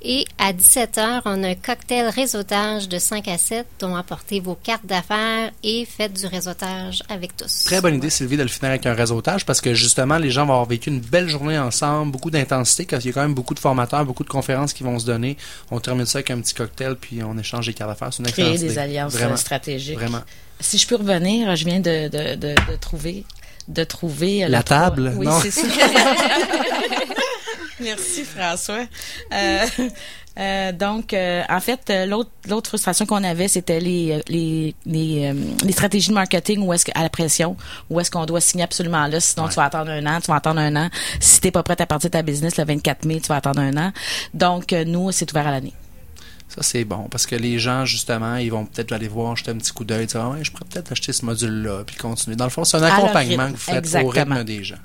[0.00, 4.54] Et à 17h, on a un cocktail réseautage de 5 à 7 dont apportez vos
[4.54, 7.64] cartes d'affaires et faites du réseautage avec tous.
[7.64, 10.46] Très bonne idée, Sylvie, de le finir avec un réseautage parce que justement, les gens
[10.46, 13.34] vont avoir vécu une belle journée ensemble, beaucoup d'intensité, parce qu'il y a quand même
[13.34, 15.36] beaucoup de formateurs, beaucoup de conférences qui vont se donner.
[15.72, 18.12] On termine ça avec un petit cocktail, puis on échange des cartes d'affaires.
[18.12, 18.78] C'est une Créer excellente des idée.
[18.80, 19.32] alliances Vraiment.
[19.32, 19.96] euh, stratégiques.
[19.98, 20.20] Vraiment.
[20.60, 23.24] Si je peux revenir, je viens de, de, de, de trouver
[23.68, 25.12] de trouver La le table?
[25.16, 25.40] Oui, Non.
[25.40, 25.62] c'est ça.
[27.80, 28.84] Merci François.
[29.32, 29.66] Euh,
[30.38, 34.74] euh, donc, euh, en fait, euh, l'autre l'autre frustration qu'on avait, c'était les euh, les
[34.84, 37.56] les, euh, les stratégies de marketing où est-ce que- à la pression,
[37.88, 39.50] où est-ce qu'on doit signer absolument là, sinon Ouais.
[39.50, 40.88] tu vas attendre un an, tu vas attendre un an.
[41.20, 43.60] Si t'es pas prête à partir de ta business le 24 mai, tu vas attendre
[43.60, 43.92] un an.
[44.34, 45.72] Donc, euh, nous, c'est ouvert à l'année.
[46.48, 49.56] Ça, c'est bon parce que les gens, justement, ils vont peut-être aller voir, jeter un
[49.58, 52.36] petit coup d'œil, dire, ah ouais, je pourrais peut-être acheter ce module-là, puis continuer.
[52.36, 53.52] Dans le fond, c'est un accompagnement rythme.
[53.54, 54.34] que vous faites au Exactement.
[54.36, 54.76] rythme des gens.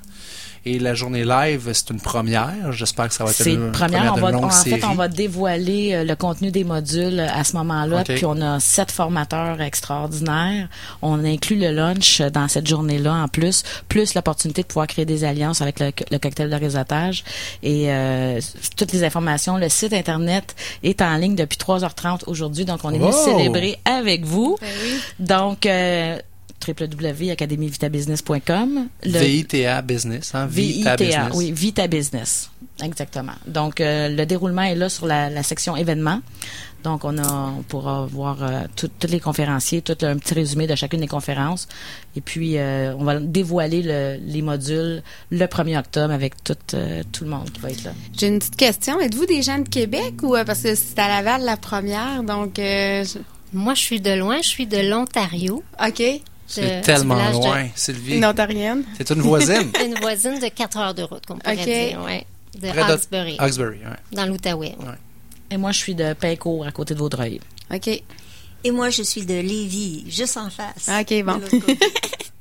[0.66, 2.72] Et la journée live, c'est une première.
[2.72, 4.82] J'espère que ça va être C'est une, une première, on de va, longue en fait,
[4.84, 8.02] on va dévoiler euh, le contenu des modules à ce moment-là.
[8.04, 10.68] Puis on a sept formateurs extraordinaires.
[11.02, 15.24] On inclut le lunch dans cette journée-là en plus, plus l'opportunité de pouvoir créer des
[15.24, 17.24] alliances avec le, le cocktail de réseautage.
[17.62, 18.40] Et euh,
[18.76, 22.64] toutes les informations, le site internet est en ligne depuis 3h30 aujourd'hui.
[22.64, 23.24] Donc on est venu Wow!
[23.24, 24.56] célébrer avec vous.
[24.60, 24.98] Ben oui.
[25.18, 26.18] Donc euh,
[26.66, 28.88] www.academievitabbusiness.com.
[29.04, 30.46] Le- VITA Business, hein?
[30.46, 31.32] Vita VITA, Business.
[31.36, 32.50] oui, Vita Business.
[32.82, 33.32] Exactement.
[33.46, 36.20] Donc, euh, le déroulement est là sur la, la section événements.
[36.82, 40.66] Donc, on, a, on pourra voir euh, tout- tous les conférenciers, tout un petit résumé
[40.66, 41.68] de chacune des conférences.
[42.16, 47.02] Et puis, euh, on va dévoiler le- les modules le 1er octobre avec tout, euh,
[47.12, 47.92] tout le monde qui va être là.
[48.18, 49.00] J'ai une petite question.
[49.00, 52.58] Êtes-vous des gens de Québec ou euh, parce que c'est à Laval la première, donc
[52.58, 53.18] euh, je-
[53.56, 55.62] Moi, je suis de loin, je suis de l'Ontario.
[55.86, 56.02] OK.
[56.46, 58.16] C'est tellement du village de- loin, Sylvie.
[58.16, 58.84] Une ontarienne.
[58.96, 59.70] C'est une voisine.
[59.84, 61.64] Une voisine de 4 heures de route, qu'on pourrait OK.
[61.64, 62.26] dire, ouais.
[62.54, 63.96] De Près de- Hawkesbury, Hawkesbury, ouais.
[64.12, 64.76] dans l'Outaouais.
[65.50, 67.40] Et moi, je suis de Pincourt, à côté de Vaudreuil.
[67.72, 68.02] OK.
[68.64, 70.88] Et moi, je suis de Lévis, juste en face.
[70.88, 71.36] OK, bon.
[71.38, 71.78] De côté.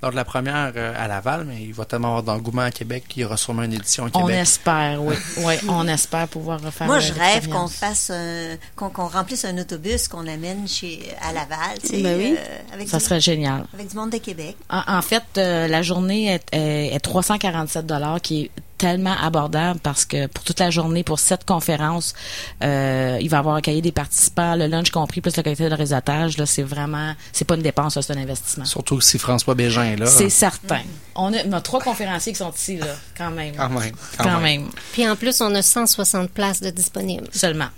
[0.02, 3.22] Donc, la première euh, à Laval, mais il va tellement avoir d'engouement à Québec qu'il
[3.22, 4.42] y aura sûrement une édition à On Québec.
[4.42, 5.16] espère, oui.
[5.46, 9.58] oui, on espère pouvoir refaire Moi, euh, je rêve qu'on fasse un, qu'on, remplisse un
[9.58, 12.36] autobus, qu'on amène chez, à Laval, tu sais, Ben oui.
[12.38, 13.66] euh, avec, Ça du, serait génial.
[13.74, 14.58] avec du monde de Québec.
[14.70, 18.52] En, en fait, euh, la journée est, est, est 347 dollars, qui est
[18.84, 22.14] tellement abordable parce que pour toute la journée, pour cette conférence,
[22.62, 25.70] euh, il va y avoir un cahier des participants, le lunch compris, plus le cocktail
[25.70, 26.38] de réseautage.
[26.38, 28.66] Là, c'est vraiment, c'est pas une dépense, c'est un investissement.
[28.66, 30.06] Surtout si François Bégin est là.
[30.06, 30.82] C'est certain.
[31.16, 33.56] On a, on a trois conférenciers qui sont ici, là, quand même.
[33.56, 33.96] Quand même.
[34.18, 34.68] Quand, même.
[34.92, 37.30] Puis en plus, on a 160 places de disponibles.
[37.32, 37.70] Seulement.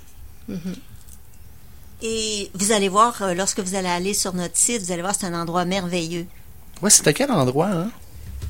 [2.02, 5.14] Et vous allez voir, euh, lorsque vous allez aller sur notre site, vous allez voir,
[5.14, 6.26] c'est un endroit merveilleux.
[6.82, 7.92] Ouais, c'était quel endroit, hein?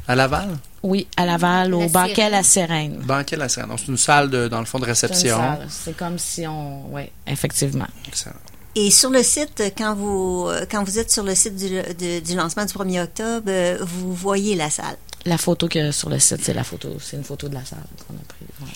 [0.07, 0.49] À Laval?
[0.83, 2.29] Oui, à Laval, au La banquet.
[2.29, 2.97] La Sirène.
[2.99, 3.47] Banquet La.
[3.47, 5.39] Donc, c'est une salle, de, dans le fond, de réception.
[5.69, 7.87] C'est comme si on, oui, effectivement.
[8.07, 8.35] Excellent.
[8.75, 12.35] Et sur le site, quand vous, quand vous êtes sur le site du, de- du
[12.35, 13.49] lancement du 1er octobre,
[13.85, 14.97] vous voyez la salle?
[15.25, 17.79] La photo que sur le site, c'est la photo, c'est une photo de la salle
[18.07, 18.47] qu'on a prise.
[18.61, 18.67] ouais.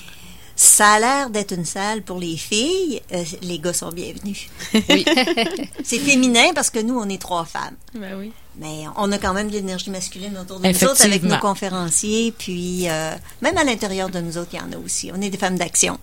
[0.61, 3.01] Ça a l'air d'être une salle pour les filles.
[3.13, 4.49] Euh, les gars sont bienvenus.
[4.73, 5.05] Oui.
[5.85, 7.77] C'est féminin parce que nous, on est trois femmes.
[7.93, 8.33] Ben oui.
[8.57, 12.33] Mais on a quand même de l'énergie masculine autour de nous autres avec nos conférenciers.
[12.37, 15.09] Puis, euh, même à l'intérieur de nous autres, il y en a aussi.
[15.15, 15.97] On est des femmes d'action.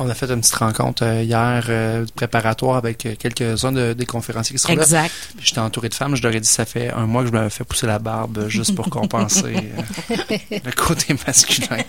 [0.00, 4.06] On a fait une petite rencontre euh, hier euh, préparatoire avec euh, quelques-uns de- des
[4.06, 4.82] conférenciers qui seront là.
[4.82, 5.12] Exact.
[5.42, 6.14] J'étais entouré de femmes.
[6.14, 8.48] Je leur ai dit ça fait un mois que je m'avais fait pousser la barbe
[8.48, 9.56] juste pour compenser
[10.10, 11.82] euh, le côté masculin.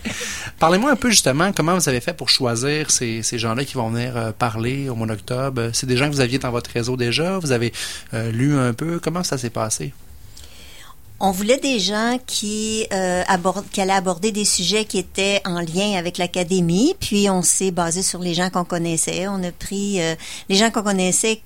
[0.58, 3.90] Parlez-moi un peu justement comment vous avez fait pour choisir ces, ces gens-là qui vont
[3.90, 5.70] venir euh, parler au mois d'octobre?
[5.72, 7.38] C'est des gens que vous aviez dans votre réseau déjà?
[7.38, 7.72] Vous avez
[8.12, 8.98] lu un peu?
[9.02, 9.92] Comment ça s'est passé?
[11.22, 13.22] On voulait des gens qui, euh,
[13.70, 18.02] qui allaient aborder des sujets qui étaient en lien avec l'académie, puis on s'est basé
[18.02, 19.28] sur les gens qu'on connaissait.
[19.28, 20.14] On a pris euh,
[20.48, 21.42] les gens qu'on connaissait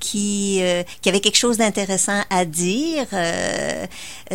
[0.00, 3.06] qui, euh, qui avaient quelque chose d'intéressant à dire.
[3.12, 3.86] Euh,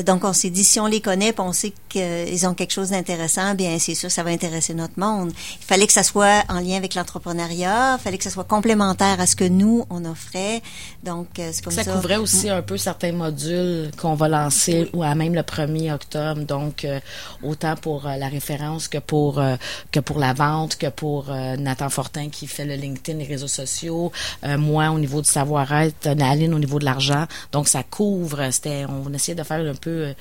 [0.05, 2.89] donc, on s'est dit, si on les connaît, puis on sait qu'ils ont quelque chose
[2.89, 5.32] d'intéressant, bien, c'est sûr, ça va intéresser notre monde.
[5.59, 9.20] Il fallait que ça soit en lien avec l'entrepreneuriat, il fallait que ça soit complémentaire
[9.20, 10.62] à ce que nous, on offrait.
[11.03, 11.84] Donc, euh, c'est comme ça.
[11.84, 15.93] Ça couvrait aussi un peu certains modules qu'on va lancer ou à même le 1er
[15.93, 16.41] octobre.
[16.41, 16.99] Donc, euh,
[17.43, 19.55] autant pour euh, la référence que pour euh,
[19.91, 23.47] que pour la vente, que pour euh, Nathan Fortin qui fait le LinkedIn, les réseaux
[23.47, 24.12] sociaux,
[24.43, 27.26] euh, moi au niveau du savoir-être, Aline au niveau de l'argent.
[27.52, 28.49] Donc, ça couvre.
[28.52, 30.14] C'était, on essayait de faire un peu,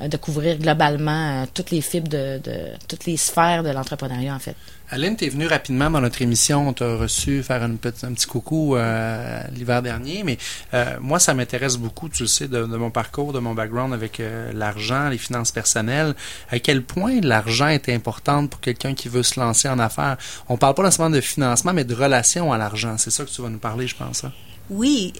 [0.00, 2.40] euh, de couvrir globalement euh, toutes les fibres de,
[2.88, 4.56] toutes les sphères de l'entrepreneuriat en fait.
[4.90, 6.68] Aline, tu es venue rapidement dans notre émission.
[6.68, 10.22] On t'a reçu faire une un petit coucou euh, l'hiver dernier.
[10.22, 10.38] Mais
[11.00, 14.22] moi, ça m'intéresse beaucoup, tu le sais, de, mon parcours, de mon background avec
[14.52, 16.14] l'argent, les finances personnelles.
[16.50, 20.18] À quel point l'argent est important pour quelqu'un qui veut se lancer en affaires?
[20.48, 22.96] On parle pas nécessairement de financement, mais de relation à l'argent.
[22.98, 24.24] C'est ça que tu vas nous parler, je pense.
[24.24, 24.32] hein?
[24.70, 25.12] Oui,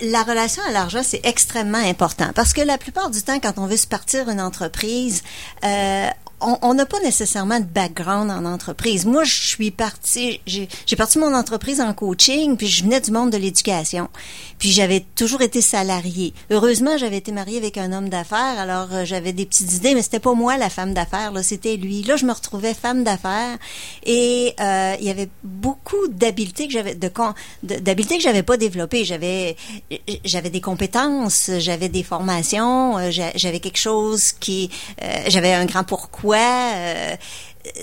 [0.00, 2.30] la relation à l'argent, c'est extrêmement important.
[2.34, 5.22] Parce que la plupart du temps, quand on veut se partir une entreprise,
[5.64, 6.08] euh,
[6.40, 9.06] on n'a pas nécessairement de background en entreprise.
[9.06, 13.30] Moi, je suis partie, j'ai parti mon entreprise en coaching, puis je venais du monde
[13.30, 14.08] de l'éducation.
[14.58, 16.34] Puis j'avais toujours été salariée.
[16.50, 20.02] Heureusement, j'avais été mariée avec un homme d'affaires, alors euh, j'avais des petites idées, mais
[20.02, 22.02] c'était pas moi la femme d'affaires, là, c'était lui.
[22.02, 23.56] Là, je me retrouvais femme d'affaires
[24.04, 27.10] et euh, il y avait beaucoup d'habiletés que j'avais de
[27.62, 29.04] d'habiletés que j'avais pas développées.
[29.04, 29.56] J'avais
[30.24, 34.70] j'avais des compétences, j'avais des formations, euh, j'a- j'avais quelque chose qui
[35.02, 37.16] euh, j'avais un grand pourquoi euh,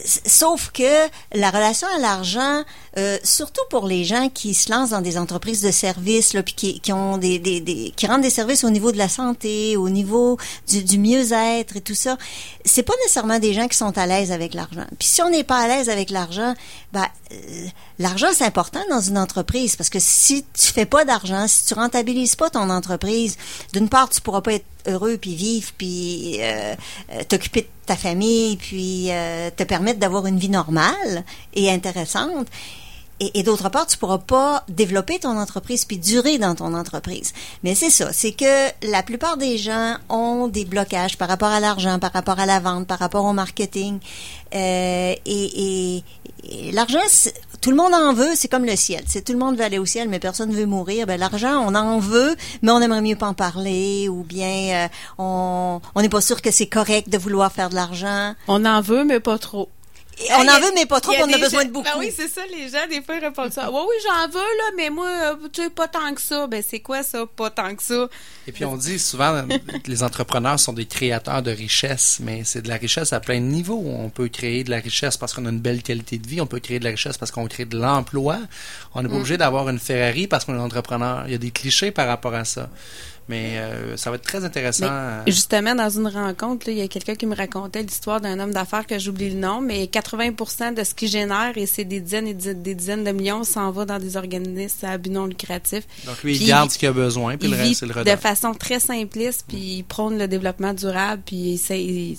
[0.06, 2.64] Sauf que la relation à l'argent,
[2.98, 6.54] euh, surtout pour les gens qui se lancent dans des entreprises de services, là, puis
[6.54, 9.78] qui, qui ont des, des, des, qui rendent des services au niveau de la santé,
[9.78, 12.18] au niveau du, du mieux-être et tout ça,
[12.66, 14.86] c'est pas nécessairement des gens qui sont à l'aise avec l'argent.
[15.00, 16.54] Puis si on n'est pas à l'aise avec l'argent,
[16.92, 17.68] ben, euh,
[18.00, 21.74] l'argent c'est important dans une entreprise parce que si tu fais pas d'argent, si tu
[21.74, 23.38] rentabilises pas ton entreprise,
[23.74, 26.76] d'une part tu pourras pas être heureux puis vivre puis euh,
[27.12, 31.24] euh, t'occuper de ta famille puis euh, te permettre d'avoir une vie normale
[31.56, 32.48] et intéressante.
[33.20, 37.32] Et, d'autre part tu pourras pas développer ton entreprise puis durer dans ton entreprise.
[37.64, 38.54] Mais c'est ça c'est que
[38.96, 42.60] la plupart des gens ont des blocages par rapport à l'argent par rapport à la
[42.60, 44.00] vente par rapport au marketing.
[44.54, 46.04] Euh, et, et,
[46.44, 47.08] et l'argent
[47.64, 49.06] tout le monde en veut, c'est comme le ciel.
[49.08, 51.08] C'est tout le monde veut aller au ciel, mais personne veut mourir.
[51.08, 54.88] Ben l'argent, on en veut, mais on aimerait mieux pas en parler, ou bien euh,
[55.18, 58.34] on on n'est pas sûr que c'est correct de vouloir faire de l'argent.
[58.50, 59.70] On en veut, mais pas trop.
[60.20, 61.86] Et On en veut, mais pas trop, on a besoin de beaucoup.
[61.86, 63.70] Ben oui, c'est ça, les gens, des fois, ils répondent ça.
[63.74, 66.46] Oui, oui, j'en veux, là, mais moi, euh, tu sais, pas tant que ça.
[66.48, 68.08] Ben, c'est quoi ça, pas tant que ça?
[68.48, 72.62] Et puis on dit souvent que les entrepreneurs sont des créateurs de richesse, mais c'est
[72.62, 73.84] de la richesse à plein de niveaux.
[73.86, 76.46] On peut créer de la richesse parce qu'on a une belle qualité de vie, on
[76.46, 78.38] peut créer de la richesse parce qu'on crée de l'emploi.
[78.94, 81.24] On n'est pas obligé d'avoir une Ferrari parce qu'on est entrepreneur.
[81.26, 82.70] Il y a des clichés par rapport à ça.
[83.30, 84.88] Mais euh, ça va être très intéressant.
[85.26, 88.40] Mais justement, dans une rencontre, là, il y a quelqu'un qui me racontait l'histoire d'un
[88.40, 92.00] homme d'affaires que j'oublie le nom, mais 80 de ce qu'il génère, et c'est des
[92.02, 95.84] dizaines et des dizaines de millions, s'en va dans des organismes à but non lucratif.
[96.06, 98.00] Donc lui, il garde ce qu'il a besoin, puis il le reste, c'est le de
[98.00, 98.18] redonne.
[98.18, 102.16] façon très simpliste, puis il prône le développement durable, puis c'est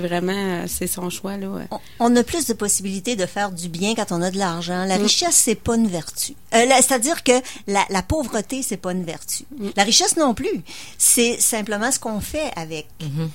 [0.00, 1.48] vraiment euh, c'est son choix là.
[1.48, 1.66] ouais.
[1.70, 4.84] On, on a plus de possibilités de faire du bien quand on a de l'argent.
[4.84, 6.34] La richesse, c'est pas une vertu.
[6.54, 7.32] Euh, la- C'est-à-dire que
[7.66, 9.44] la, la pauvreté, c'est pas une vertu.
[9.58, 9.68] Mm.
[9.76, 10.60] La richesse non plus.
[10.98, 12.86] C'est simplement ce qu'on fait avec.
[13.00, 13.28] Mm-hmm.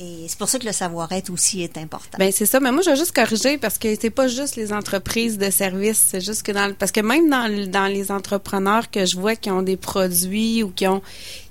[0.00, 2.18] Et c'est pour ça que le savoir-être aussi est important.
[2.18, 4.72] Ben c'est ça, mais moi je vais juste corriger parce que c'est pas juste les
[4.72, 8.12] entreprises de services, c'est juste que dans le- parce que même dans le- dans les
[8.12, 11.02] entrepreneurs que je vois qui ont des produits ou qui ont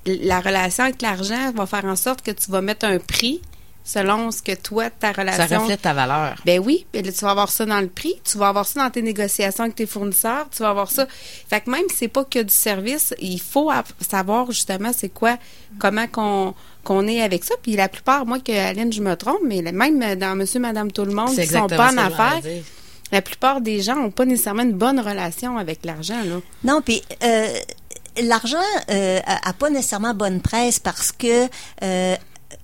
[0.06, 3.42] la relation avec l'argent va faire en sorte que tu vas mettre un prix
[3.88, 6.36] selon ce que toi ta Ça relation reflète ta valeur.
[6.46, 8.84] Ben oui, ben là, tu vas avoir ça dans le prix, tu vas avoir ça
[8.84, 11.08] dans tes négociations avec tes fournisseurs, tu vas avoir ça.
[11.50, 13.72] Fait que même si c'est pas que du service, il faut
[14.02, 15.38] savoir justement c'est quoi,
[15.80, 17.56] comment qu'on qu'on est avec ça.
[17.62, 21.06] Puis la plupart, moi que Aline, je me trompe, mais même dans Monsieur, Madame, tout
[21.06, 22.42] le monde qui sont pas en affaires,
[23.12, 26.42] la plupart des gens ont pas nécessairement une bonne relation avec l'argent là.
[26.66, 27.48] Non, puis euh,
[28.22, 28.58] l'argent
[28.90, 31.48] euh, a, a pas nécessairement bonne presse parce que
[31.84, 32.16] euh,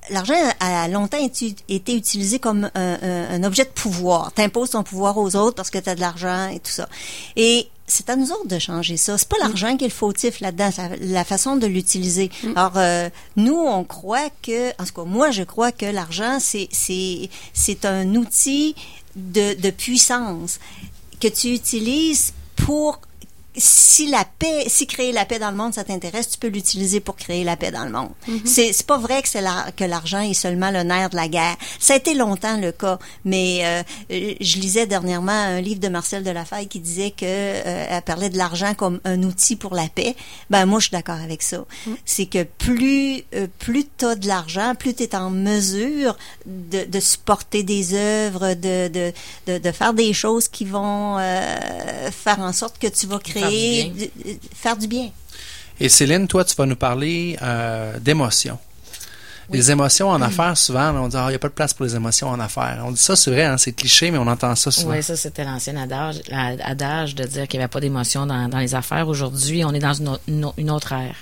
[0.10, 4.32] l'argent a longtemps été, utilisé comme un, objet de pouvoir.
[4.34, 6.88] T'imposes ton pouvoir aux autres parce que tu as de l'argent et tout ça.
[7.36, 9.18] Et c'est à nous autres de changer ça.
[9.18, 12.32] C'est pas l'argent qui est le fautif là-dedans, c'est la façon de l'utiliser.
[12.56, 16.70] Alors euh, nous, on croit que, en tout cas moi, je crois que l'argent c'est
[16.72, 18.76] c'est c'est un outil
[19.16, 20.60] de, de puissance
[21.20, 23.00] que tu utilises pour
[23.56, 27.00] si la paix, si créer la paix dans le monde, ça t'intéresse, tu peux l'utiliser
[27.00, 28.10] pour créer la paix dans le monde.
[28.46, 31.28] C'est c'est pas vrai que c'est la- que l'argent est seulement le nerf de la
[31.28, 31.56] guerre.
[31.80, 35.88] Ça a été longtemps le cas, mais euh, euh, je lisais dernièrement un livre de
[35.88, 39.88] Marcel Delafaye qui disait que euh, elle parlait de l'argent comme un outil pour la
[39.88, 40.16] paix.
[40.50, 41.64] Ben moi je suis d'accord avec ça.
[42.06, 47.64] C'est que plus euh, plus t'as de l'argent, plus t'es en mesure de, de supporter
[47.64, 49.14] des œuvres, de, de,
[49.48, 53.43] de, de faire des choses qui vont euh, faire en sorte que tu vas créer,
[53.50, 55.10] du- euh, faire du bien.
[55.80, 58.60] Et Céline, toi, tu vas nous parler euh, d'émotions.
[59.52, 61.86] Les émotions en affaires, souvent, on dit, ah, il n'y a pas de place pour
[61.86, 62.82] les émotions en affaires.
[62.86, 64.92] On dit ça, c'est vrai, hein, c'est cliché, mais on entend ça souvent.
[64.94, 68.74] Oui, ça, c'était l'ancien adage, de dire qu'il n'y avait pas d'émotion dans, dans les
[68.74, 69.08] affaires.
[69.08, 69.94] Aujourd'hui, on est dans
[70.28, 71.16] une autre ère.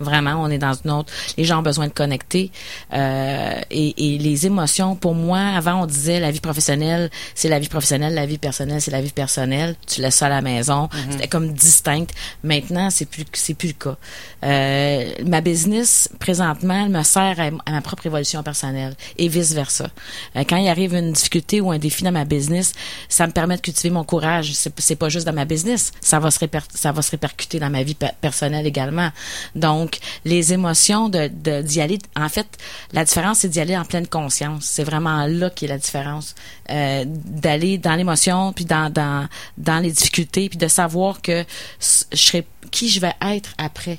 [0.00, 1.12] Vraiment, on est dans une autre.
[1.36, 2.50] Les gens ont besoin de connecter
[2.92, 4.96] euh, et, et les émotions.
[4.96, 8.80] Pour moi, avant, on disait la vie professionnelle, c'est la vie professionnelle, la vie personnelle,
[8.80, 9.76] c'est la vie personnelle.
[9.86, 10.88] Tu laisses ça à la maison.
[11.10, 12.06] C'était comme distinct.
[12.42, 13.96] Maintenant, c'est plus c'est plus le cas.
[14.44, 19.52] Euh, ma business présentement, elle me sert à, à ma propre évolution personnelle et vice
[19.52, 19.86] versa.
[20.36, 22.72] Euh, quand il arrive une difficulté ou un défi dans ma business,
[23.08, 24.52] ça me permet de cultiver mon courage.
[24.54, 27.58] C'est c'est pas juste dans ma business, ça va se réper- ça va se répercuter
[27.60, 29.10] dans ma vie pe- personnelle également.
[29.54, 29.83] Donc
[30.24, 32.46] les émotions d'y aller en fait,
[32.92, 34.64] la différence c'est d'y aller en pleine conscience.
[34.64, 36.34] C'est vraiment là qui est la différence
[36.70, 39.28] euh, d'aller dans l'émotion puis dans
[39.82, 41.44] les difficultés puis de savoir que
[41.80, 43.98] je qui je vais être après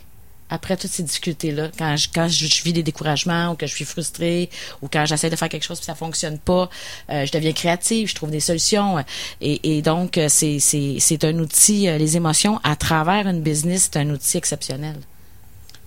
[0.49, 4.49] après toutes ces difficultés-là, quand je, vis des découragements ou que je suis frustrée
[4.81, 6.69] ou quand j'essaie de faire quelque chose puis ça fonctionne pas,
[7.09, 9.03] euh, je deviens créative, je trouve des solutions.
[9.41, 13.89] Et, et donc, c'est, c'est, c'est un outil, euh, les émotions à travers une business,
[13.91, 14.95] c'est un outil exceptionnel.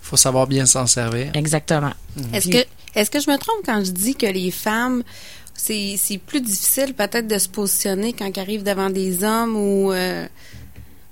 [0.09, 1.31] Faut savoir bien s'en servir.
[1.35, 1.93] Exactement.
[2.33, 5.03] Est-ce Puis- que est-ce que je me trompe quand je dis que les femmes
[5.55, 9.91] c'est c'est plus difficile peut-être de se positionner quand elles arrivent devant des hommes ou
[9.91, 10.25] euh,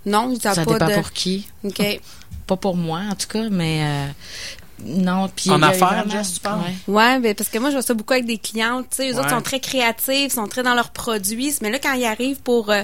[0.06, 1.48] non, ça, pas dépend de pour qui.
[1.64, 1.82] OK.
[2.48, 4.06] Pas pour moi, en tout cas, mais euh,
[4.86, 5.28] non.
[5.36, 6.62] Puis En affaires, vraiment- Jess, tu parles?
[6.88, 6.94] Ouais.
[6.96, 9.14] Ouais, ben parce que moi je vois ça beaucoup avec des clientes, tu sais, eux
[9.16, 9.20] Ouais.
[9.20, 12.70] autres sont très créatifs, sont très dans leurs produits, mais là quand ils arrivent pour
[12.72, 12.84] euh,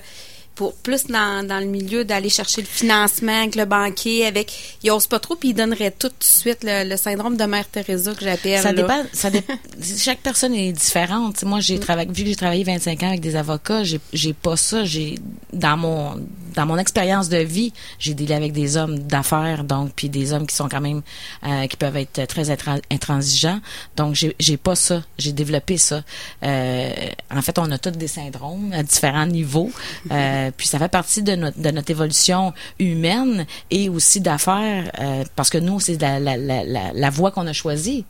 [0.56, 4.92] pour plus dans, dans le milieu d'aller chercher le financement avec le banquier avec ils
[4.92, 8.14] osent pas trop puis ils donneraient tout de suite le, le syndrome de mère Teresa
[8.14, 8.82] que j'appelle Ça là.
[8.82, 9.04] dépend.
[9.14, 9.44] Ça dé-
[9.98, 11.44] Chaque personne est différente.
[11.44, 14.56] Moi, j'ai travaillé, vu que j'ai travaillé 25 ans avec des avocats, j'ai, j'ai pas
[14.56, 14.84] ça.
[14.86, 15.16] J'ai
[15.52, 16.16] dans mon
[16.56, 20.46] dans mon expérience de vie, j'ai dealé avec des hommes d'affaires, donc puis des hommes
[20.46, 21.02] qui sont quand même
[21.48, 23.60] euh, qui peuvent être très intra- intransigeants.
[23.96, 25.02] Donc j'ai j'ai pas ça.
[25.18, 26.04] J'ai développé ça.
[26.44, 26.92] Euh,
[27.34, 29.72] en fait, on a tous des syndromes à différents niveaux.
[30.12, 35.24] Euh, puis ça fait partie de notre de notre évolution humaine et aussi d'affaires euh,
[35.36, 38.06] parce que nous c'est la la la la, la voie qu'on a choisie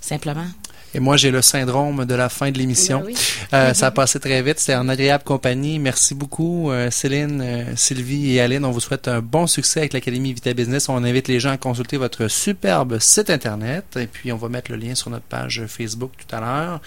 [0.00, 0.46] simplement.
[0.94, 3.00] Et moi, j'ai le syndrome de la fin de l'émission.
[3.00, 3.16] Ben oui.
[3.52, 4.60] Euh, ça a passé très vite.
[4.60, 5.80] C'était en agréable compagnie.
[5.80, 8.64] Merci beaucoup, euh, Céline, euh, Sylvie et Aline.
[8.64, 10.88] On vous souhaite un bon succès avec l'Académie Vita Business.
[10.88, 13.96] On invite les gens à consulter votre superbe site Internet.
[13.96, 16.80] Et puis, on va mettre le lien sur notre page Facebook tout à l'heure.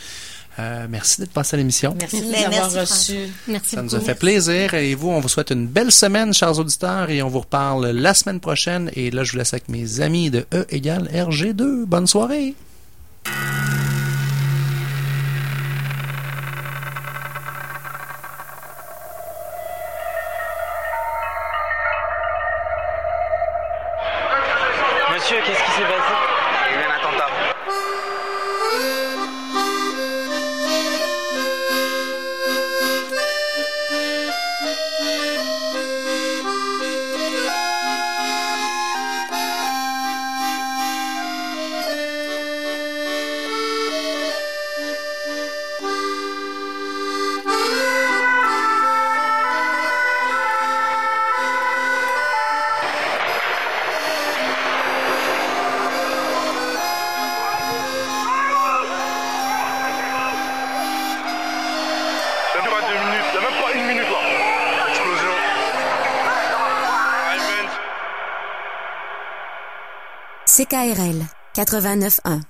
[0.59, 1.95] Euh, merci d'être passé à l'émission.
[1.99, 3.33] Merci de nous Mais avoir merci, reçus.
[3.47, 4.73] Merci Ça nous a fait plaisir.
[4.73, 8.13] Et vous, on vous souhaite une belle semaine, chers auditeurs, et on vous reparle la
[8.13, 8.89] semaine prochaine.
[8.95, 11.85] Et là, je vous laisse avec mes amis de E égale RG2.
[11.85, 12.55] Bonne soirée!
[70.57, 71.23] CKRL
[71.55, 72.41] 89.1.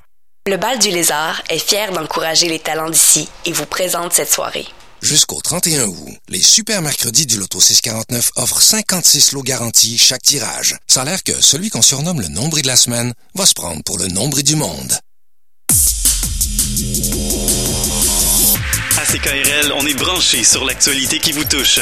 [0.48, 4.66] Le Bal du Lézard est fier d'encourager les talents d'ici et vous présente cette soirée.
[5.02, 10.78] Jusqu'au 31 août, les super mercredis du Loto 649 offrent 56 lots garantis chaque tirage.
[10.88, 13.84] Ça a l'air que celui qu'on surnomme le nombril de la semaine va se prendre
[13.84, 14.94] pour le nombril du monde.
[18.96, 21.82] À CKRL, on est branché sur l'actualité qui vous touche.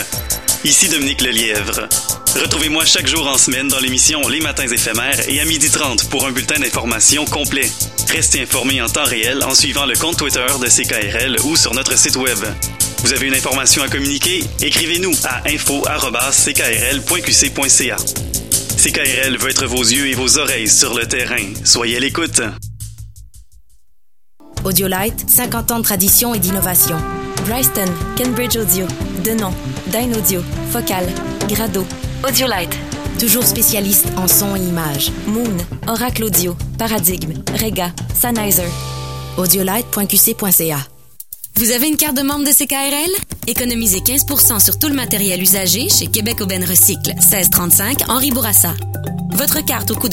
[0.66, 1.88] Ici Dominique Lelièvre.
[2.42, 6.32] Retrouvez-moi chaque jour en semaine dans l'émission Les Matins éphémères et à 12h30 pour un
[6.32, 7.70] bulletin d'information complet.
[8.10, 11.96] Restez informés en temps réel en suivant le compte Twitter de CKRL ou sur notre
[11.96, 12.40] site web.
[13.04, 14.44] Vous avez une information à communiquer?
[14.60, 17.98] Écrivez-nous à info.ckrl.qc.ca.
[18.78, 21.46] CKRL veut être vos yeux et vos oreilles sur le terrain.
[21.64, 22.42] Soyez à l'écoute.
[24.64, 26.98] Audiolite, 50 ans de tradition et d'innovation.
[27.46, 27.86] Bryston,
[28.18, 28.88] Cambridge Audio,
[29.24, 29.54] Denon,
[29.88, 30.42] Dyn Audio,
[30.72, 31.06] Focal,
[31.48, 31.86] Grado.
[32.28, 32.76] Audiolite,
[33.20, 35.12] toujours spécialiste en son et image.
[35.28, 38.70] Moon, Oracle Audio, Paradigme, Rega, Sennheiser.
[39.38, 40.80] Audiolite.qc.ca.
[41.58, 43.12] Vous avez une carte de membre de CKRL?
[43.48, 48.74] Économisez 15% sur tout le matériel usagé chez Québec Aubin Recycle, 1635 Henri Bourassa.
[49.34, 50.04] Votre carte au coût de